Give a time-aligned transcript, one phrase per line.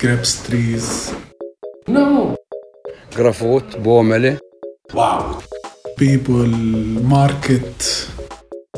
[0.00, 1.12] grapes trees,
[3.16, 4.38] جرافوت بومله
[5.96, 6.46] people,
[7.02, 8.08] market,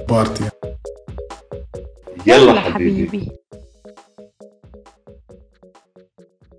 [0.08, 0.44] party.
[2.26, 3.30] يلا حبيبي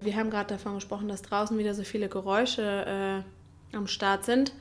[0.01, 3.23] Wir haben gerade davon gesprochen, dass draußen wieder so viele Geräusche
[3.73, 4.53] äh, am Start sind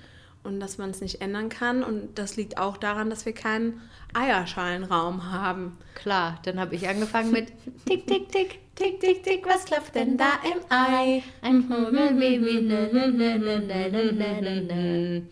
[0.43, 1.83] und dass man es nicht ändern kann.
[1.83, 3.83] Und das liegt auch daran, dass wir keinen
[4.15, 5.77] Eierschalenraum haben.
[5.95, 7.53] Klar, dann habe ich angefangen mit
[7.87, 11.22] Tick, Tick, Tick, Tick, Tick, Tick, was klopft denn da im Ei?
[11.42, 15.28] Ein ne, ne, ne, ne, ne, ne, ne, ne, ne.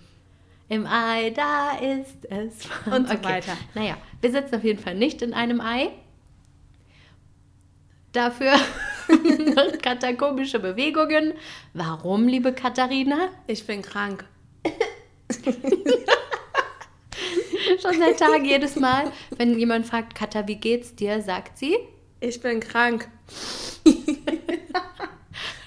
[0.68, 2.68] Im Ei, da ist es.
[2.92, 3.56] Und so weiter.
[3.74, 5.92] Naja, wir sitzen auf jeden Fall nicht in einem Ei.
[8.12, 8.52] Dafür
[9.56, 11.32] macht Katha komische Bewegungen.
[11.74, 13.30] Warum, liebe Katharina?
[13.48, 14.26] Ich bin krank.
[17.82, 21.78] Schon seit Tagen jedes Mal, wenn jemand fragt, Katha, wie geht's dir, sagt sie,
[22.20, 23.08] Ich bin krank.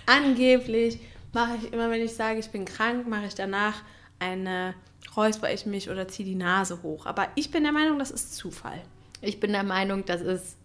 [0.07, 0.99] Angeblich
[1.33, 3.83] mache ich immer, wenn ich sage, ich bin krank, mache ich danach
[4.19, 4.75] eine
[5.17, 7.07] räusper ich mich oder ziehe die Nase hoch.
[7.07, 8.83] Aber ich bin der Meinung, das ist Zufall.
[9.23, 10.57] ich bin der Meinung, das ist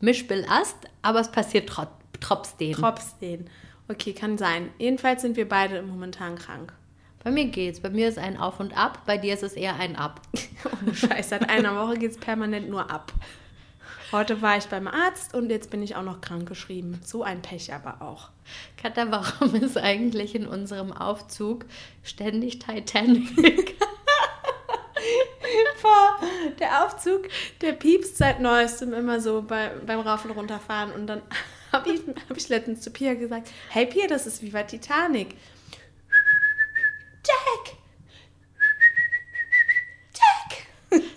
[0.00, 1.86] Mischbelast, aber es passiert tro
[2.20, 2.72] trotzdem.
[2.72, 3.46] Trotzdem.
[3.88, 4.70] Okay, kann sein.
[4.78, 6.72] Jedenfalls sind wir beide momentan krank.
[7.22, 7.80] Bei mir geht's.
[7.80, 10.20] Bei mir ist ein Auf und Ab, bei dir ist es eher ein Ab.
[10.82, 13.12] Ohne Scheiß, seit einer Woche geht es permanent nur ab.
[14.12, 17.00] Heute war ich beim Arzt und jetzt bin ich auch noch krank geschrieben.
[17.04, 18.30] So ein Pech aber auch.
[18.76, 21.64] Katha, warum ist eigentlich in unserem Aufzug
[22.02, 23.76] ständig Titanic?
[26.58, 27.28] Der Aufzug,
[27.60, 30.92] der piepst seit neuestem immer so bei, beim Rauf- und Runterfahren.
[30.92, 31.22] Und dann
[31.72, 35.36] habe ich, hab ich letztens zu Pia gesagt, hey Pia, das ist wie bei Titanic.
[37.26, 37.76] Jack!
[40.90, 41.12] Jack!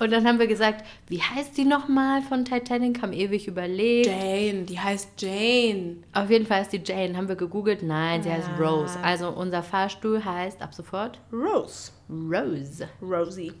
[0.00, 3.02] Und dann haben wir gesagt, wie heißt die nochmal von Titanic?
[3.02, 4.06] Haben ewig überlegt.
[4.06, 5.98] Jane, die heißt Jane.
[6.14, 7.16] Auf jeden Fall ist die Jane.
[7.16, 7.82] Haben wir gegoogelt?
[7.82, 8.56] Nein, sie heißt Ah.
[8.58, 8.98] Rose.
[9.02, 11.92] Also unser Fahrstuhl heißt ab sofort Rose.
[12.08, 12.88] Rose.
[13.02, 13.52] Rosie.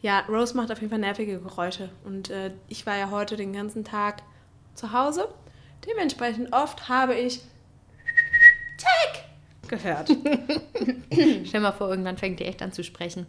[0.00, 1.90] Ja, Rose macht auf jeden Fall nervige Geräusche.
[2.04, 4.22] Und äh, ich war ja heute den ganzen Tag
[4.74, 5.28] zu Hause.
[5.88, 7.40] Dementsprechend oft habe ich
[8.78, 9.24] Jack
[9.68, 10.08] gehört.
[11.44, 13.26] Stell mal vor, irgendwann fängt die echt an zu sprechen.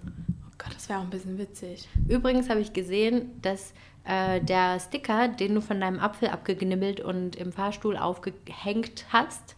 [0.82, 1.88] Das wäre auch ein bisschen witzig.
[2.10, 3.72] Übrigens habe ich gesehen, dass
[4.04, 9.56] äh, der Sticker, den du von deinem Apfel abgeknibbelt und im Fahrstuhl aufgehängt hast,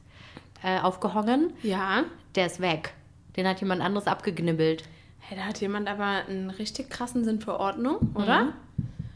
[0.61, 2.03] äh, aufgehangen, Ja.
[2.35, 2.93] der ist weg.
[3.37, 4.83] Den hat jemand anderes abgeknibbelt.
[5.19, 8.51] Hey, da hat jemand aber einen richtig krassen Sinn für Ordnung, oder?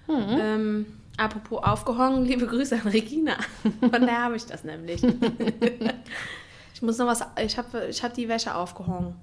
[0.07, 0.85] Ähm,
[1.17, 3.35] apropos aufgehangen, liebe Grüße an Regina.
[3.81, 5.03] Von der habe ich das nämlich.
[6.73, 7.25] ich muss noch was.
[7.43, 9.13] Ich habe ich hab die Wäsche aufgehangen.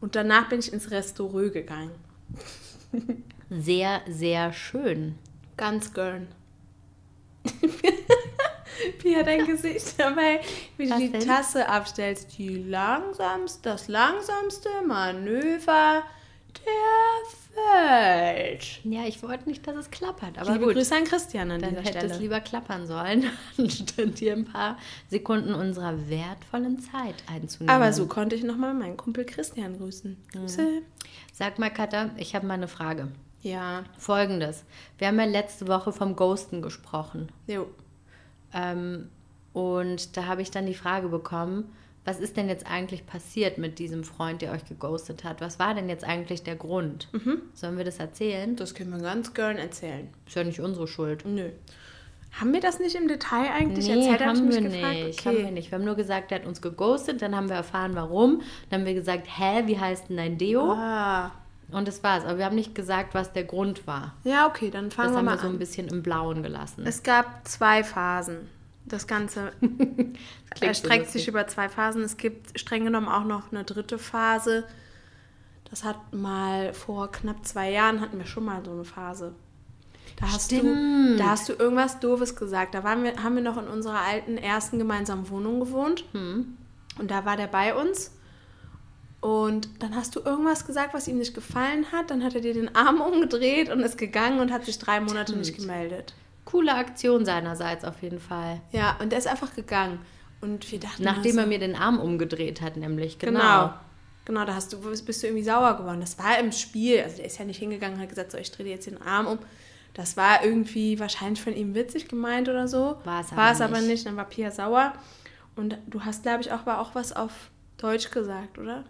[0.00, 1.90] Und danach bin ich ins Restaurant gegangen.
[3.50, 5.16] Sehr, sehr schön.
[5.56, 6.26] Ganz gern.
[8.98, 10.40] Pia, dein Gesicht dabei,
[10.76, 11.20] wie du die denn?
[11.20, 12.36] Tasse abstellst.
[12.38, 16.02] Die langsamste, das langsamste Manöver
[16.64, 18.80] der Welt.
[18.84, 20.74] Ja, ich wollte nicht, dass es klappert, aber Liebe gut.
[20.74, 22.14] Grüße an Christian an Dann dieser hätte Stelle.
[22.14, 23.24] es lieber klappern sollen,
[23.58, 27.74] anstatt hier ein paar Sekunden unserer wertvollen Zeit einzunehmen.
[27.74, 30.16] Aber so konnte ich nochmal meinen Kumpel Christian grüßen.
[30.32, 30.82] Grüße.
[31.38, 33.08] Sag mal, Katha, ich habe mal eine Frage.
[33.42, 34.64] Ja, Folgendes.
[34.96, 37.28] Wir haben ja letzte Woche vom Ghosten gesprochen.
[37.46, 37.68] jo.
[38.54, 39.10] Ähm,
[39.52, 41.70] und da habe ich dann die Frage bekommen,
[42.06, 45.42] was ist denn jetzt eigentlich passiert mit diesem Freund, der euch geghostet hat?
[45.42, 47.10] Was war denn jetzt eigentlich der Grund?
[47.52, 48.56] Sollen wir das erzählen?
[48.56, 50.08] Das können wir ganz gern erzählen.
[50.26, 51.26] ist ja nicht unsere Schuld.
[51.26, 51.50] Nö.
[52.40, 54.26] Haben wir das nicht im Detail eigentlich Nee, erzählt?
[54.26, 54.94] Haben mich wir gefragt?
[54.94, 55.20] nicht.
[55.20, 55.28] Okay.
[55.28, 55.70] Haben wir nicht.
[55.70, 58.42] Wir haben nur gesagt, der hat uns geghostet, dann haben wir erfahren, warum.
[58.70, 60.72] Dann haben wir gesagt, hä, wie heißt denn dein Deo?
[60.72, 61.32] Ah.
[61.72, 62.24] Und das war's.
[62.24, 64.14] Aber wir haben nicht gesagt, was der Grund war.
[64.24, 65.58] Ja, okay, dann fangen Das wir haben mal wir so ein an.
[65.58, 66.84] bisschen im Blauen gelassen.
[66.86, 68.48] Es gab zwei Phasen.
[68.84, 72.02] Das Ganze so erstreckt sich über zwei Phasen.
[72.02, 74.62] Es gibt streng genommen auch noch eine dritte Phase.
[75.68, 79.34] Das hat mal vor knapp zwei Jahren hatten wir schon mal so eine Phase.
[80.16, 81.20] Da hast, du, Stimmt.
[81.20, 82.74] da hast du irgendwas Doofes gesagt.
[82.74, 86.04] Da waren wir, haben wir noch in unserer alten ersten gemeinsamen Wohnung gewohnt.
[86.12, 86.56] Hm.
[86.98, 88.12] Und da war der bei uns.
[89.20, 92.10] Und dann hast du irgendwas gesagt, was ihm nicht gefallen hat.
[92.10, 95.36] Dann hat er dir den Arm umgedreht und ist gegangen und hat sich drei Monate
[95.36, 96.14] nicht gemeldet.
[96.46, 98.60] Coole Aktion seinerseits auf jeden Fall.
[98.72, 99.98] Ja, und der ist einfach gegangen.
[100.40, 103.18] Und wir dachten, Nachdem also, er mir den Arm umgedreht hat, nämlich.
[103.18, 103.40] Genau.
[103.40, 103.74] Genau.
[104.26, 106.00] Genau, da hast du, bist du irgendwie sauer geworden.
[106.00, 107.00] Das war im Spiel.
[107.00, 109.00] Also der ist ja nicht hingegangen und hat gesagt, so, ich drehe dir jetzt den
[109.00, 109.38] Arm um.
[109.96, 112.98] Das war irgendwie wahrscheinlich von ihm witzig gemeint oder so.
[113.04, 113.88] War es war aber es aber nicht.
[113.88, 114.06] nicht.
[114.06, 114.92] Dann war Pia sauer.
[115.56, 118.84] Und du hast, glaube ich, auch, aber auch was auf Deutsch gesagt, oder?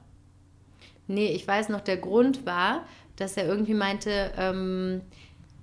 [1.06, 5.03] Nee, ich weiß noch, der Grund war, dass er irgendwie meinte, ähm,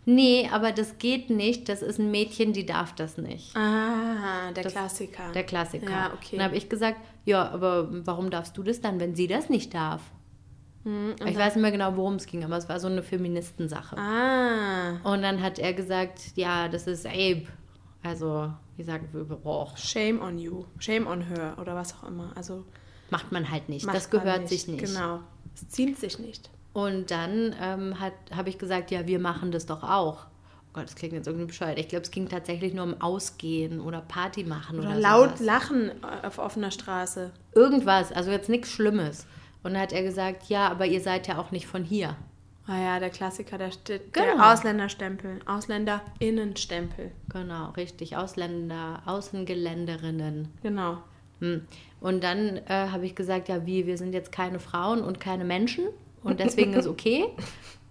[0.06, 1.70] Nee, aber das geht nicht.
[1.70, 3.56] Das ist ein Mädchen, die darf das nicht.
[3.56, 5.32] Ah, der Klassiker.
[5.34, 5.90] Der Klassiker.
[5.90, 6.36] Ja, okay.
[6.36, 9.74] Dann habe ich gesagt, ja, aber warum darfst du das dann, wenn sie das nicht
[9.74, 10.02] darf?
[10.84, 13.98] Hm, ich weiß nicht mehr genau, worum es ging, aber es war so eine Feministensache.
[13.98, 17.48] ah, Und dann hat er gesagt, ja, das ist Abe.
[18.04, 20.66] Also, wie sagen wir, boah, shame on you.
[20.80, 22.32] Shame on her oder was auch immer.
[22.36, 22.66] Also
[23.10, 23.88] macht man halt nicht.
[23.88, 24.84] das gehört sich nicht.
[24.86, 25.20] Genau.
[25.56, 26.50] Es ziemt sich nicht.
[26.74, 30.26] Und dann ähm, habe ich gesagt, ja, wir machen das doch auch.
[30.26, 31.78] Oh Gott, das klingt jetzt irgendwie bescheuert.
[31.78, 35.40] Ich glaube, es ging tatsächlich nur um Ausgehen oder Party machen oder, Oder laut sowas.
[35.42, 35.92] lachen
[36.24, 37.32] auf offener Straße.
[37.54, 39.28] Irgendwas, also jetzt nichts Schlimmes.
[39.64, 42.16] Und dann hat er gesagt, ja, aber ihr seid ja auch nicht von hier.
[42.66, 44.38] Ah ja, der Klassiker, der, der, Genau.
[44.38, 45.40] der Ausländerstempel.
[45.46, 47.12] AusländerInnenstempel.
[47.30, 48.16] Genau, richtig.
[48.16, 50.48] Ausländer, Außengeländerinnen.
[50.62, 51.00] Genau.
[51.40, 51.66] Hm.
[52.00, 55.44] Und dann äh, habe ich gesagt, ja, wie, wir sind jetzt keine Frauen und keine
[55.44, 55.86] Menschen
[56.24, 57.26] und deswegen ist okay.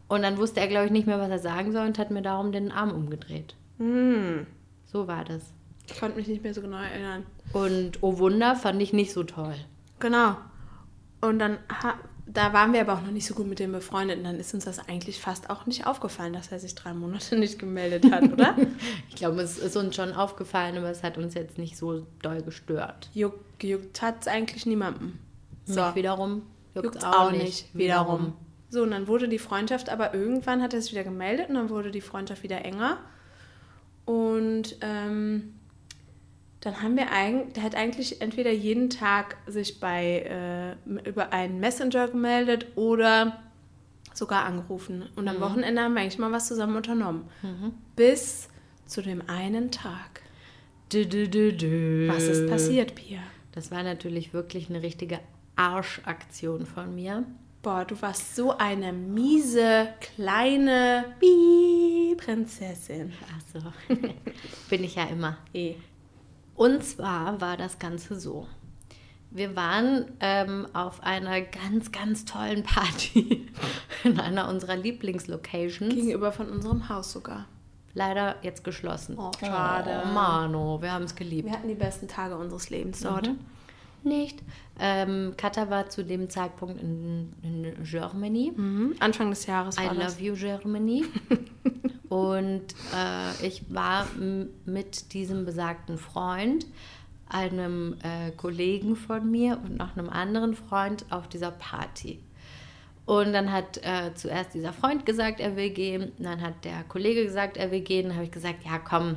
[0.09, 2.23] Und dann wusste er, glaube ich, nicht mehr, was er sagen soll und hat mir
[2.23, 3.55] darum den Arm umgedreht.
[3.79, 4.47] Hm.
[4.87, 5.43] So war das.
[5.87, 7.25] Ich konnte mich nicht mehr so genau erinnern.
[7.53, 9.55] Und oh Wunder fand ich nicht so toll.
[10.01, 10.37] Genau.
[11.23, 11.59] Und dann,
[12.27, 14.19] da waren wir aber auch noch nicht so gut mit dem befreundet.
[14.19, 17.37] Und dann ist uns das eigentlich fast auch nicht aufgefallen, dass er sich drei Monate
[17.39, 18.57] nicht gemeldet hat, oder?
[19.09, 22.43] Ich glaube, es ist uns schon aufgefallen, aber es hat uns jetzt nicht so doll
[22.43, 23.09] gestört.
[23.15, 25.19] Juck, gejuckt hat es eigentlich niemandem.
[25.65, 26.43] So, Mich wiederum
[26.75, 27.73] juckt juckt auch nicht.
[27.73, 28.33] Wiederum.
[28.69, 31.71] So, und dann wurde die Freundschaft, aber irgendwann hat er sich wieder gemeldet und dann
[31.71, 32.99] wurde die Freundschaft wieder enger.
[34.07, 35.55] Und ähm,
[36.63, 41.59] dann haben wir eigentlich, der hat eigentlich entweder jeden Tag sich bei äh, über einen
[41.59, 43.43] Messenger gemeldet oder
[44.15, 45.09] sogar angerufen.
[45.17, 47.25] Und am Wochenende haben wir eigentlich mal was zusammen unternommen.
[47.97, 48.49] Bis
[48.87, 50.23] zu dem einen Tag.
[50.93, 52.09] Dü, dü, dü.
[52.09, 53.21] Was ist passiert, Pia?
[53.51, 55.19] Das war natürlich wirklich eine richtige
[55.57, 57.25] Arschaktion von mir.
[57.63, 61.07] Boah, du warst so eine miese, kleine
[62.19, 63.13] Prinzessin.
[63.35, 63.95] Ach so.
[64.71, 65.39] Bin ich ja immer.
[65.53, 65.75] Eh.
[66.55, 68.47] Und zwar war das Ganze so.
[69.31, 73.49] Wir waren ähm, auf einer ganz, ganz tollen Party
[74.05, 75.95] in einer unserer Lieblingslocations.
[75.95, 77.47] Gegenüber von unserem Haus sogar.
[77.95, 79.17] Leider jetzt geschlossen.
[79.19, 80.03] Oh, schade.
[80.05, 81.47] Oh, Mano, wir haben es geliebt.
[81.47, 83.31] Wir hatten die besten Tage unseres Lebens dort.
[84.05, 84.43] Nicht.
[84.81, 88.53] Ähm, Katha war zu dem Zeitpunkt in, in Germany.
[88.55, 88.97] Mhm.
[88.99, 90.21] Anfang des Jahres I war love das.
[90.21, 91.05] you, Germany.
[92.13, 94.07] Und äh, ich war
[94.67, 96.67] mit diesem besagten Freund,
[97.27, 102.23] einem äh, Kollegen von mir und noch einem anderen Freund auf dieser Party.
[103.07, 106.13] Und dann hat äh, zuerst dieser Freund gesagt, er will gehen.
[106.19, 108.09] Dann hat der Kollege gesagt, er will gehen.
[108.09, 109.17] Dann habe ich gesagt, ja komm,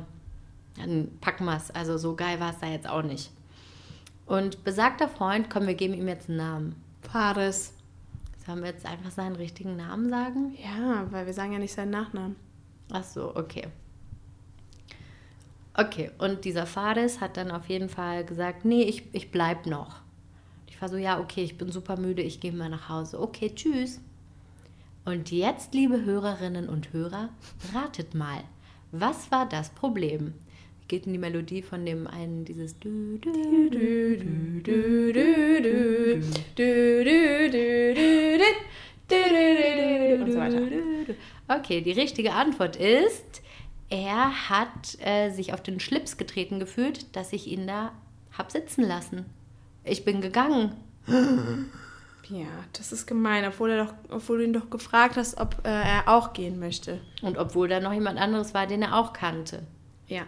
[0.78, 1.70] dann packen wir es.
[1.70, 3.30] Also so geil war es da jetzt auch nicht.
[4.24, 6.76] Und besagter Freund, komm, wir geben ihm jetzt einen Namen.
[7.02, 7.74] Paris.
[8.46, 10.56] Sollen wir jetzt einfach seinen richtigen Namen sagen?
[10.64, 12.45] Ja, weil wir sagen ja nicht seinen Nachnamen.
[12.92, 13.68] Ach so, okay.
[15.74, 20.00] Okay, und dieser Fares hat dann auf jeden Fall gesagt, nee, ich, ich bleib noch.
[20.68, 23.20] Ich war so, ja, okay, ich bin super müde, ich gehe mal nach Hause.
[23.20, 24.00] Okay, tschüss.
[25.04, 27.28] Und jetzt, liebe Hörerinnen und Hörer,
[27.74, 28.42] ratet mal,
[28.90, 30.34] was war das Problem?
[30.88, 32.76] Geht in die Melodie von dem einen, dieses
[41.58, 43.42] Okay, die richtige Antwort ist,
[43.88, 47.92] er hat äh, sich auf den Schlips getreten gefühlt, dass ich ihn da
[48.36, 49.26] hab sitzen lassen.
[49.84, 50.76] Ich bin gegangen.
[52.28, 55.68] Ja, das ist gemein, obwohl, er doch, obwohl du ihn doch gefragt hast, ob äh,
[55.68, 57.00] er auch gehen möchte.
[57.22, 59.62] Und obwohl da noch jemand anderes war, den er auch kannte.
[60.08, 60.22] Ja.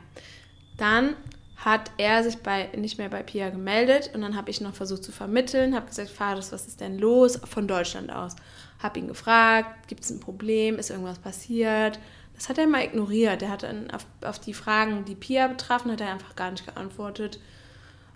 [0.76, 1.16] Dann
[1.56, 5.02] hat er sich bei, nicht mehr bei Pia gemeldet und dann habe ich noch versucht
[5.02, 7.40] zu vermitteln, habe gesagt, Fares, was ist denn los?
[7.44, 8.36] Von Deutschland aus.
[8.78, 11.98] Habe ihn gefragt, gibt es ein Problem, ist irgendwas passiert?
[12.34, 13.42] Das hat er mal ignoriert.
[13.42, 16.66] Er hat dann auf, auf die Fragen, die Pia betrafen, hat er einfach gar nicht
[16.66, 17.40] geantwortet.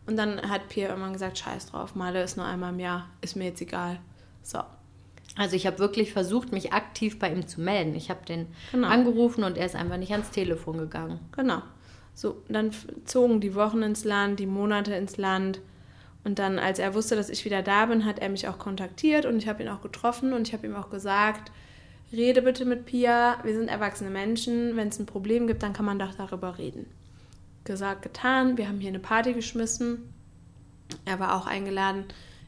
[0.06, 3.36] Und dann hat Pia irgendwann gesagt, scheiß drauf, Male ist nur einmal im Jahr, ist
[3.36, 4.00] mir jetzt egal.
[4.42, 4.60] So.
[5.36, 7.94] Also ich habe wirklich versucht, mich aktiv bei ihm zu melden.
[7.94, 8.88] Ich habe den Genau.
[8.88, 11.20] angerufen und er ist einfach nicht ans Telefon gegangen.
[11.32, 11.62] Genau.
[12.14, 12.70] So, dann
[13.06, 15.60] zogen die Wochen ins Land, die Monate ins Land.
[16.24, 19.26] Und dann, als er wusste, dass ich wieder da bin, hat er mich auch kontaktiert
[19.26, 21.50] und ich habe ihn auch getroffen und ich habe ihm auch gesagt,
[22.12, 25.84] rede bitte mit Pia, wir sind erwachsene Menschen, wenn es ein Problem gibt, dann kann
[25.84, 26.86] man doch darüber reden.
[27.64, 30.12] Gesagt, getan, wir haben hier eine Party geschmissen.
[31.04, 32.04] Er war auch eingeladen.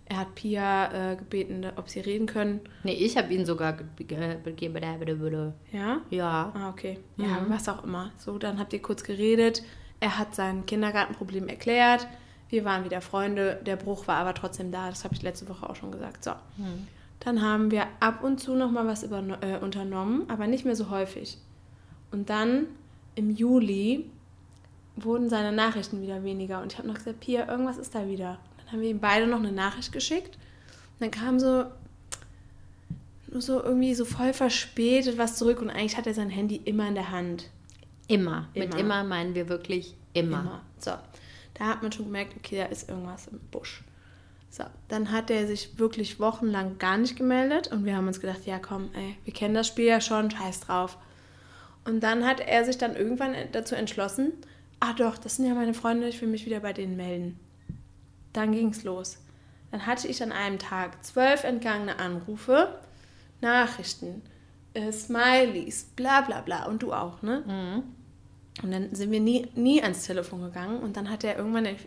[0.07, 2.61] Er hat Pia äh, gebeten, ob sie reden können.
[2.83, 4.35] Nee, ich habe ihn sogar gegeben.
[5.73, 6.03] Ja?
[6.11, 6.53] Ja.
[6.55, 6.99] Ah, okay.
[7.17, 8.13] Ja, was auch immer.
[8.19, 9.63] So, dann habt ihr kurz geredet.
[10.01, 12.07] Er hat sein Kindergartenproblem erklärt.
[12.55, 13.61] Wir waren wieder Freunde.
[13.67, 14.89] Der Bruch war aber trotzdem da.
[14.89, 16.23] Das habe ich letzte Woche auch schon gesagt.
[16.23, 16.31] So.
[17.19, 20.77] Dann haben wir ab und zu noch mal was über, äh, unternommen, aber nicht mehr
[20.77, 21.37] so häufig.
[22.13, 22.67] Und dann
[23.17, 24.09] im Juli
[24.95, 26.63] wurden seine Nachrichten wieder weniger.
[26.63, 28.39] Und ich habe noch gesagt, Pia, irgendwas ist da wieder.
[28.59, 30.37] Dann haben wir ihm beide noch eine Nachricht geschickt.
[30.37, 31.65] Und dann kam so,
[33.33, 35.61] nur so irgendwie so voll verspätet was zurück.
[35.61, 37.51] Und eigentlich hat er sein Handy immer in der Hand.
[38.07, 38.47] Immer.
[38.55, 38.79] Mit Immer.
[38.79, 40.41] immer meinen wir wirklich immer.
[40.41, 40.61] Immer.
[40.79, 40.93] So,
[41.55, 43.83] da hat man schon gemerkt, okay, da ist irgendwas im Busch.
[44.51, 48.47] So, dann hat er sich wirklich wochenlang gar nicht gemeldet und wir haben uns gedacht,
[48.47, 50.97] ja komm, ey, wir kennen das Spiel ja schon, scheiß drauf.
[51.85, 54.33] Und dann hat er sich dann irgendwann dazu entschlossen,
[54.81, 57.39] ah doch, das sind ja meine Freunde, ich will mich wieder bei denen melden.
[58.33, 59.19] Dann ging's los.
[59.71, 62.79] Dann hatte ich an einem Tag zwölf entgangene Anrufe,
[63.41, 64.23] Nachrichten,
[64.75, 67.83] äh, Smileys, bla bla bla und du auch, ne?
[68.63, 71.79] Und dann sind wir nie, nie ans Telefon gegangen und dann hat er irgendwann Einen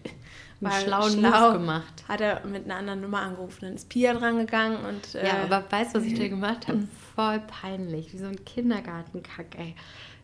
[0.84, 2.04] schlauen Move gemacht.
[2.10, 3.60] Hat er mit einer anderen Nummer angerufen.
[3.62, 6.68] Dann ist Pia dran gegangen und äh, Ja, aber weißt du, was ich da gemacht
[6.68, 6.88] habe?
[7.16, 9.76] Voll peinlich, wie so ein Kindergartenkack, ey.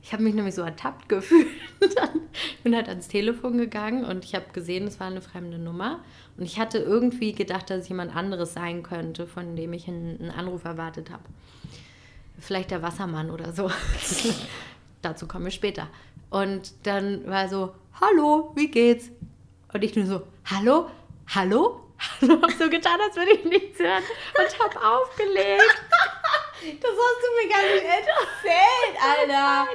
[0.02, 1.48] Ich habe mich nämlich so ertappt gefühlt.
[1.80, 6.00] ich bin halt ans Telefon gegangen und ich habe gesehen, es war eine fremde Nummer.
[6.38, 10.20] Und ich hatte irgendwie gedacht, dass es jemand anderes sein könnte, von dem ich einen,
[10.20, 11.24] einen Anruf erwartet habe.
[12.38, 13.72] Vielleicht der Wassermann oder so.
[15.04, 15.88] Dazu kommen wir später.
[16.30, 19.12] Und dann war so, hallo, wie geht's?
[19.72, 20.90] Und ich nur so, hallo,
[21.28, 21.82] hallo?
[22.22, 24.04] Hab so getan, als würde ich nichts hören
[24.38, 25.62] und hab aufgelegt.
[26.64, 29.68] Das hast du mir gar nicht erzählt, Alter.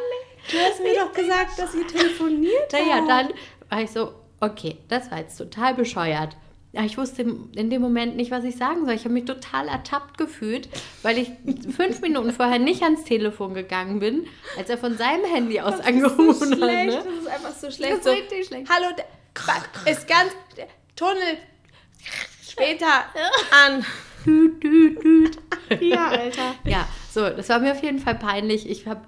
[0.51, 3.35] Du hast mir doch gesagt, dass ihr telefoniert Naja, dann
[3.69, 6.35] war ich so, okay, das war jetzt total bescheuert.
[6.73, 8.95] Ich wusste in dem Moment nicht, was ich sagen soll.
[8.95, 10.69] Ich habe mich total ertappt gefühlt,
[11.03, 11.31] weil ich
[11.75, 14.27] fünf Minuten vorher nicht ans Telefon gegangen bin,
[14.59, 16.59] als er von seinem Handy aus angerufen so hat.
[16.59, 17.03] schlecht, Ne?
[17.05, 17.93] Das ist einfach so Das schlecht.
[17.99, 18.71] ist So, richtig schlecht.
[18.71, 20.33] Hallo, der, ist ganz
[20.95, 21.39] Tunnel
[22.47, 22.87] später
[23.67, 23.85] an.
[24.27, 25.39] Düt, düt, düt.
[25.81, 26.55] Ja, Alter.
[26.65, 28.69] Ja, so, das war mir auf jeden Fall peinlich.
[28.71, 29.03] Ich habe,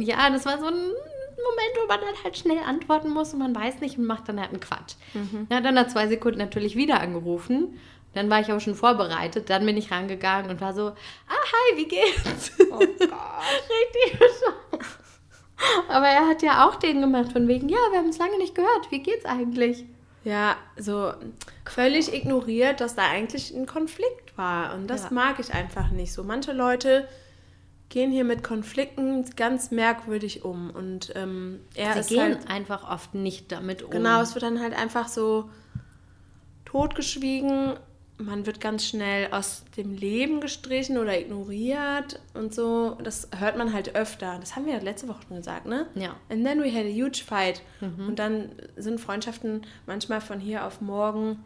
[0.00, 0.90] ja, das war so ein
[1.42, 4.38] Moment, wo man dann halt schnell antworten muss und man weiß nicht und macht dann
[4.40, 4.94] halt einen Quatsch.
[5.48, 7.78] Er hat dann nach zwei Sekunden natürlich wieder angerufen.
[8.14, 9.48] Dann war ich aber schon vorbereitet.
[9.48, 10.94] Dann bin ich rangegangen und war so, ah,
[11.28, 12.52] hi, wie geht's?
[12.70, 12.88] Oh Gott.
[13.00, 14.86] Richtig bescheuert.
[15.88, 18.54] Aber er hat ja auch den gemacht von wegen, ja, wir haben es lange nicht
[18.54, 18.90] gehört.
[18.90, 19.84] Wie geht's eigentlich?
[20.24, 21.12] Ja, so
[21.64, 24.74] völlig ignoriert, dass da eigentlich ein Konflikt war.
[24.74, 25.08] Und das Ja.
[25.12, 26.22] mag ich einfach nicht so.
[26.22, 27.08] Manche Leute
[27.92, 30.70] gehen hier mit Konflikten ganz merkwürdig um.
[30.70, 32.48] Und ähm, er Sie ist gehen halt.
[32.50, 33.90] einfach oft nicht damit um.
[33.90, 35.50] Genau, es wird dann halt einfach so
[36.64, 37.74] totgeschwiegen.
[38.16, 42.96] Man wird ganz schnell aus dem Leben gestrichen oder ignoriert und so.
[43.02, 44.38] Das hört man halt öfter.
[44.40, 45.86] Das haben wir ja letzte Woche schon gesagt, ne?
[45.94, 46.16] Ja.
[46.30, 47.62] And then we had a huge fight.
[47.80, 51.44] Und dann sind Freundschaften manchmal von hier auf morgen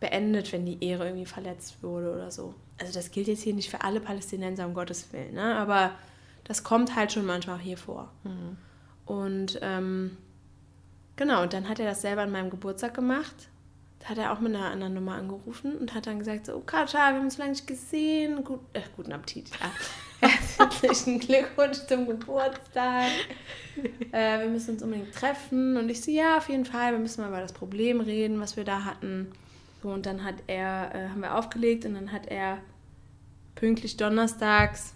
[0.00, 2.54] beendet, wenn die Ehre irgendwie verletzt wurde oder so.
[2.78, 5.56] Also das gilt jetzt hier nicht für alle Palästinenser, um Gottes Willen, ne?
[5.56, 5.92] Aber
[6.44, 8.10] das kommt halt schon manchmal hier vor.
[9.06, 10.16] Und ähm,
[11.16, 13.48] genau, und dann hat er das selber an meinem Geburtstag gemacht.
[14.00, 16.60] Da hat er auch mit einer anderen Nummer angerufen und hat dann gesagt, so, oh
[16.60, 18.44] Katja, wir haben uns lange nicht gesehen.
[18.44, 19.50] Gut, äh, guten Appetit.
[19.60, 20.28] Ja.
[20.58, 23.10] Herzlichen Glückwunsch zum Geburtstag.
[24.12, 25.76] äh, wir müssen uns unbedingt treffen.
[25.76, 28.56] Und ich so, ja, auf jeden Fall, wir müssen mal über das Problem reden, was
[28.56, 29.32] wir da hatten.
[29.82, 32.58] So, und dann hat er, äh, haben wir aufgelegt und dann hat er
[33.54, 34.94] pünktlich donnerstags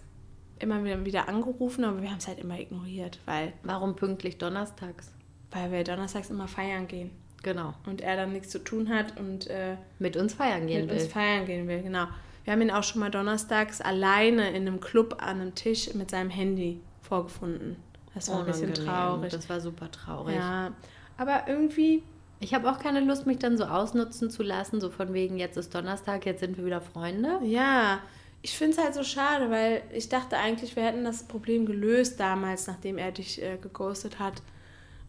[0.59, 5.11] immer wieder, wieder angerufen, aber wir haben es halt immer ignoriert, weil, Warum pünktlich donnerstags?
[5.51, 7.11] weil wir donnerstags immer feiern gehen
[7.43, 7.73] Genau.
[7.85, 11.01] und er dann nichts zu tun hat und äh, Mit uns feiern gehen mit will.
[11.03, 12.07] uns feiern gehen will, genau.
[12.45, 16.09] Wir haben ihn auch schon mal donnerstags alleine in einem Club an einem Tisch mit
[16.11, 17.77] seinem Handy vorgefunden.
[18.13, 18.87] Das war ein bisschen Unangenehm.
[18.93, 19.31] traurig.
[19.31, 20.35] Das war super traurig.
[20.35, 20.71] Ja,
[21.17, 22.03] aber irgendwie,
[22.43, 25.55] Ich habe auch keine Lust, mich dann so ausnutzen zu lassen, so von wegen, jetzt
[25.55, 27.39] ist Donnerstag, jetzt sind wir wieder Freunde.
[27.45, 27.99] ja,
[28.41, 32.19] ich finde es halt so schade, weil ich dachte eigentlich, wir hätten das Problem gelöst
[32.19, 34.43] damals, nachdem er dich äh, geghostet hat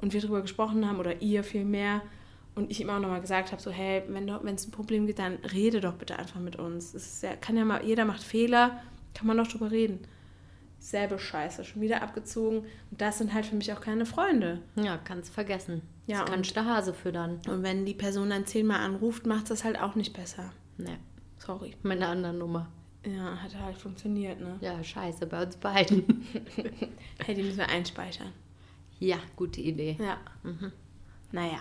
[0.00, 2.02] und wir darüber gesprochen haben oder ihr vielmehr.
[2.54, 5.38] Und ich ihm auch nochmal gesagt habe, so, hey, wenn es ein Problem gibt, dann
[5.52, 6.94] rede doch bitte einfach mit uns.
[6.94, 8.80] Es ist ja, kann ja mal, jeder macht Fehler,
[9.12, 10.06] kann man doch drüber reden.
[10.78, 12.58] Selbe Scheiße, schon wieder abgezogen.
[12.92, 14.60] Und das sind halt für mich auch keine Freunde.
[14.76, 15.82] Ja, kannst vergessen.
[16.06, 17.40] Ja, das kannst du Hase füttern.
[17.48, 20.52] Und wenn die Person dann zehnmal anruft, macht das halt auch nicht besser.
[20.76, 20.98] Ne,
[21.38, 21.74] Sorry.
[21.82, 22.68] mit einer anderen Nummer.
[23.06, 24.56] Ja, hat halt funktioniert, ne?
[24.60, 26.26] Ja, scheiße, bei uns beiden.
[27.24, 28.32] Hey, die müssen wir einspeichern.
[28.98, 29.96] ja, gute Idee.
[30.00, 30.18] Ja.
[31.32, 31.60] Naja.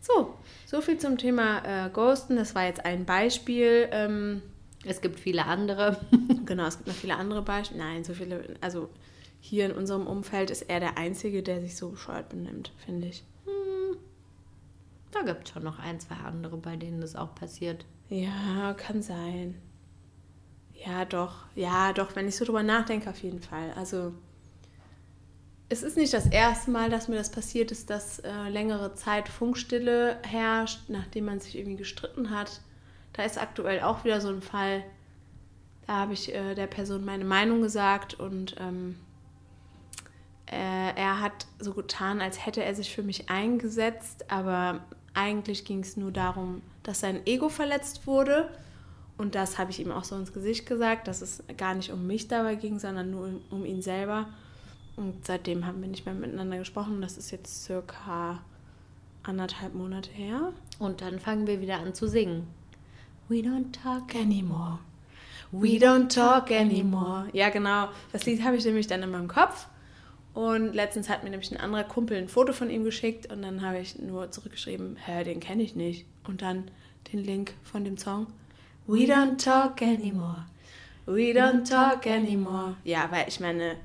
[0.00, 0.34] So,
[0.66, 2.36] so viel zum Thema äh, Ghosten.
[2.36, 3.88] Das war jetzt ein Beispiel.
[3.90, 4.42] Ähm,
[4.84, 5.98] Es gibt viele andere.
[6.44, 7.82] genau, es gibt noch viele andere Beispiele.
[7.82, 8.56] Nein, so viele.
[8.60, 8.90] Also
[9.40, 13.24] hier in unserem Umfeld ist er der Einzige, der sich so bescheuert benimmt, finde ich.
[15.14, 17.86] Da gibt es schon noch ein, zwei andere, bei denen das auch passiert.
[18.08, 19.54] Ja, kann sein.
[20.84, 21.46] Ja, doch.
[21.54, 23.72] Ja, doch, wenn ich so drüber nachdenke, auf jeden Fall.
[23.76, 24.12] Also,
[25.68, 29.28] es ist nicht das erste Mal, dass mir das passiert ist, dass äh, längere Zeit
[29.28, 32.60] Funkstille herrscht, nachdem man sich irgendwie gestritten hat.
[33.12, 34.82] Da ist aktuell auch wieder so ein Fall.
[35.86, 38.96] Da habe ich äh, der Person meine Meinung gesagt und ähm,
[40.46, 44.80] äh, er hat so getan, als hätte er sich für mich eingesetzt, aber
[45.14, 48.50] eigentlich ging es nur darum, dass sein Ego verletzt wurde.
[49.16, 52.06] Und das habe ich ihm auch so ins Gesicht gesagt, dass es gar nicht um
[52.06, 54.26] mich dabei ging, sondern nur um, um ihn selber.
[54.96, 57.00] Und seitdem haben wir nicht mehr miteinander gesprochen.
[57.00, 58.40] Das ist jetzt circa
[59.22, 60.52] anderthalb Monate her.
[60.78, 62.46] Und dann fangen wir wieder an zu singen.
[63.28, 64.78] We don't talk anymore.
[65.52, 67.28] We don't talk anymore.
[67.32, 67.88] Ja, genau.
[68.12, 69.68] Das Lied habe ich nämlich dann in meinem Kopf.
[70.34, 73.62] Und letztens hat mir nämlich ein anderer Kumpel ein Foto von ihm geschickt und dann
[73.62, 76.06] habe ich nur zurückgeschrieben, hä, den kenne ich nicht.
[76.26, 76.70] Und dann
[77.12, 78.26] den Link von dem Song.
[78.86, 80.44] We don't talk anymore.
[81.06, 82.76] We don't talk anymore.
[82.82, 83.76] Ja, aber ich meine,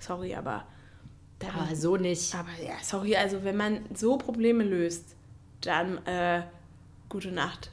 [0.00, 0.64] sorry, aber.
[1.46, 2.34] Aber so nicht.
[2.34, 5.14] Aber ja, sorry, also wenn man so Probleme löst,
[5.60, 6.42] dann äh,
[7.08, 7.70] gute Nacht.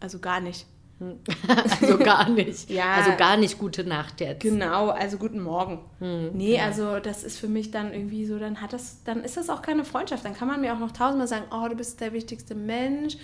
[0.00, 0.66] Also gar nicht.
[1.48, 2.70] also gar nicht.
[2.70, 2.94] Ja.
[2.94, 4.40] Also gar nicht gute Nacht jetzt.
[4.40, 5.80] Genau, also guten Morgen.
[5.98, 6.64] Hm, nee, ja.
[6.64, 9.62] also das ist für mich dann irgendwie so, dann hat das, dann ist das auch
[9.62, 10.24] keine Freundschaft.
[10.24, 13.16] Dann kann man mir auch noch tausendmal sagen, oh, du bist der wichtigste Mensch.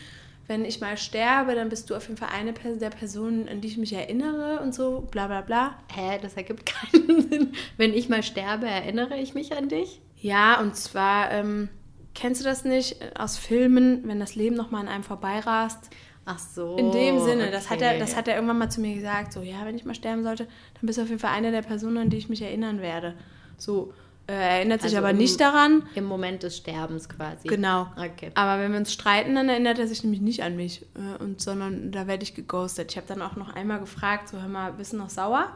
[0.47, 3.69] Wenn ich mal sterbe, dann bist du auf jeden Fall eine der Personen, an die
[3.69, 5.77] ich mich erinnere und so, bla bla bla.
[5.95, 7.53] Hä, das ergibt keinen Sinn.
[7.77, 10.01] Wenn ich mal sterbe, erinnere ich mich an dich?
[10.17, 11.69] Ja, und zwar, ähm,
[12.15, 15.91] kennst du das nicht aus Filmen, wenn das Leben nochmal an einem vorbeirast?
[16.31, 16.77] Ach so.
[16.77, 17.53] In dem Sinne, okay.
[17.53, 19.87] das, hat er, das hat er irgendwann mal zu mir gesagt, so, ja, wenn ich
[19.87, 22.29] mal sterben sollte, dann bist du auf jeden Fall eine der Personen, an die ich
[22.29, 23.15] mich erinnern werde.
[23.57, 23.95] So,
[24.27, 25.85] äh, erinnert sich also aber im, nicht daran.
[25.95, 27.49] Im Moment des Sterbens quasi.
[27.49, 27.87] Genau.
[27.97, 28.31] Okay.
[28.35, 31.41] Aber wenn wir uns streiten, dann erinnert er sich nämlich nicht an mich, äh, und,
[31.41, 32.91] sondern da werde ich geghostet.
[32.91, 35.49] Ich habe dann auch noch einmal gefragt, so, hör mal, bist du noch sauer?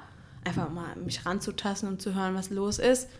[0.42, 3.10] Einfach mal mich ranzutasten, um zu hören, was los ist.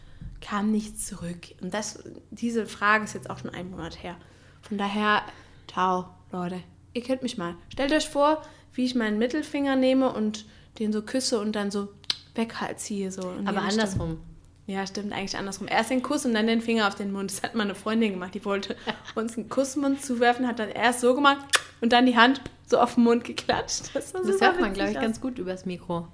[0.40, 1.48] Kam nichts zurück.
[1.60, 4.16] Und das, diese Frage ist jetzt auch schon ein Monat her.
[4.62, 5.20] Von daher,
[5.68, 6.62] ciao, Leute
[6.94, 7.54] ihr kennt mich mal.
[7.68, 8.42] Stellt euch vor,
[8.74, 10.46] wie ich meinen Mittelfinger nehme und
[10.78, 11.88] den so küsse und dann so
[12.34, 13.10] wegziehe.
[13.10, 14.18] So Aber andersrum.
[14.66, 15.66] Ja, stimmt, eigentlich andersrum.
[15.68, 17.30] Erst den Kuss und dann den Finger auf den Mund.
[17.30, 18.34] Das hat meine Freundin gemacht.
[18.34, 18.76] Die wollte
[19.14, 21.44] uns einen Kussmund zuwerfen, hat dann erst so gemacht
[21.80, 23.94] und dann die Hand so auf den Mund geklatscht.
[23.94, 25.02] Das, das hört man, glaube ich, aus.
[25.02, 26.08] ganz gut übers Mikro.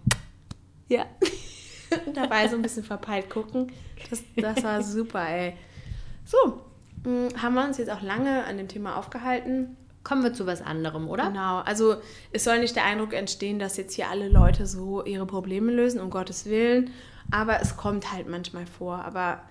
[0.88, 1.06] Ja.
[2.14, 3.70] Dabei so ein bisschen verpeilt gucken.
[4.10, 5.54] Das, das war super, ey.
[6.24, 6.60] So,
[7.04, 9.76] hm, haben wir uns jetzt auch lange an dem Thema aufgehalten.
[10.08, 11.26] Kommen wir zu was anderem, oder?
[11.26, 11.58] Genau.
[11.58, 11.96] Also
[12.32, 16.00] es soll nicht der Eindruck entstehen, dass jetzt hier alle Leute so ihre Probleme lösen,
[16.00, 16.92] um Gottes Willen.
[17.30, 19.04] Aber es kommt halt manchmal vor.
[19.04, 19.42] Aber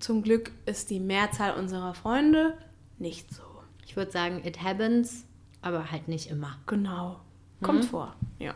[0.00, 2.54] zum Glück ist die Mehrzahl unserer Freunde
[2.98, 3.42] nicht so.
[3.86, 5.24] Ich würde sagen, it happens,
[5.62, 6.58] aber halt nicht immer.
[6.66, 7.20] Genau.
[7.62, 7.88] Kommt mhm.
[7.88, 8.54] vor, ja.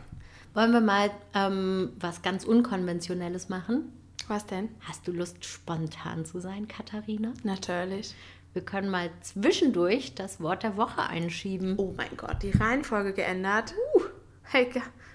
[0.53, 3.93] Wollen wir mal ähm, was ganz Unkonventionelles machen?
[4.27, 4.67] Was denn?
[4.81, 7.31] Hast du Lust, spontan zu sein, Katharina?
[7.43, 8.13] Natürlich.
[8.53, 11.73] Wir können mal zwischendurch das Wort der Woche einschieben.
[11.77, 13.73] Oh mein Gott, die Reihenfolge geändert.
[13.95, 14.01] Uh,
[14.43, 14.69] hey,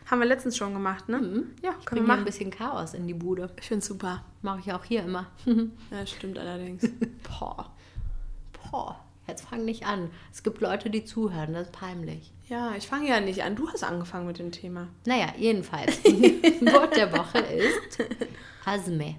[0.07, 1.19] haben wir letztens schon gemacht, ne?
[1.19, 1.51] Mhm.
[1.63, 2.21] Ja, ich können wir machen.
[2.21, 3.51] ein bisschen Chaos in die Bude.
[3.61, 4.25] Ich finde super.
[4.43, 5.27] Mache ich auch hier immer.
[5.91, 6.83] ja, stimmt allerdings.
[7.39, 7.71] Boah.
[8.71, 9.05] Boah.
[9.29, 10.11] Jetzt fang nicht an.
[10.33, 12.33] Es gibt Leute, die zuhören, das ist peinlich.
[12.49, 13.57] Ja, ich fange ja nicht an.
[13.57, 14.89] Du hast angefangen mit dem Thema.
[15.05, 16.03] Naja, jedenfalls.
[16.05, 17.99] Wort der Woche ist
[18.65, 19.17] Hasme.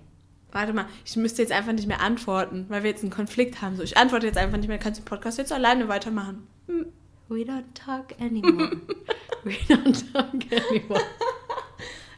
[0.52, 3.76] Warte mal, ich müsste jetzt einfach nicht mehr antworten, weil wir jetzt einen Konflikt haben.
[3.76, 4.80] So, ich antworte jetzt einfach nicht mehr.
[4.80, 6.48] Kannst du den Podcast jetzt alleine weitermachen?
[6.68, 6.88] Hm.
[7.28, 8.72] We don't talk anymore.
[9.44, 11.02] We don't talk anymore.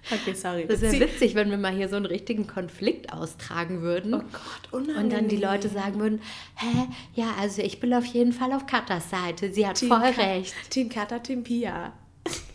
[0.10, 0.66] Okay, sorry.
[0.68, 4.14] Das wäre witzig, wenn wir mal hier so einen richtigen Konflikt austragen würden.
[4.14, 5.04] Oh Gott, unangenehm.
[5.04, 6.22] Und dann die Leute sagen würden,
[6.56, 9.52] hä, ja, also ich bin auf jeden Fall auf Katas Seite.
[9.54, 10.54] Sie hat Team voll Ka recht.
[10.70, 11.94] Team Kata, Team Pia.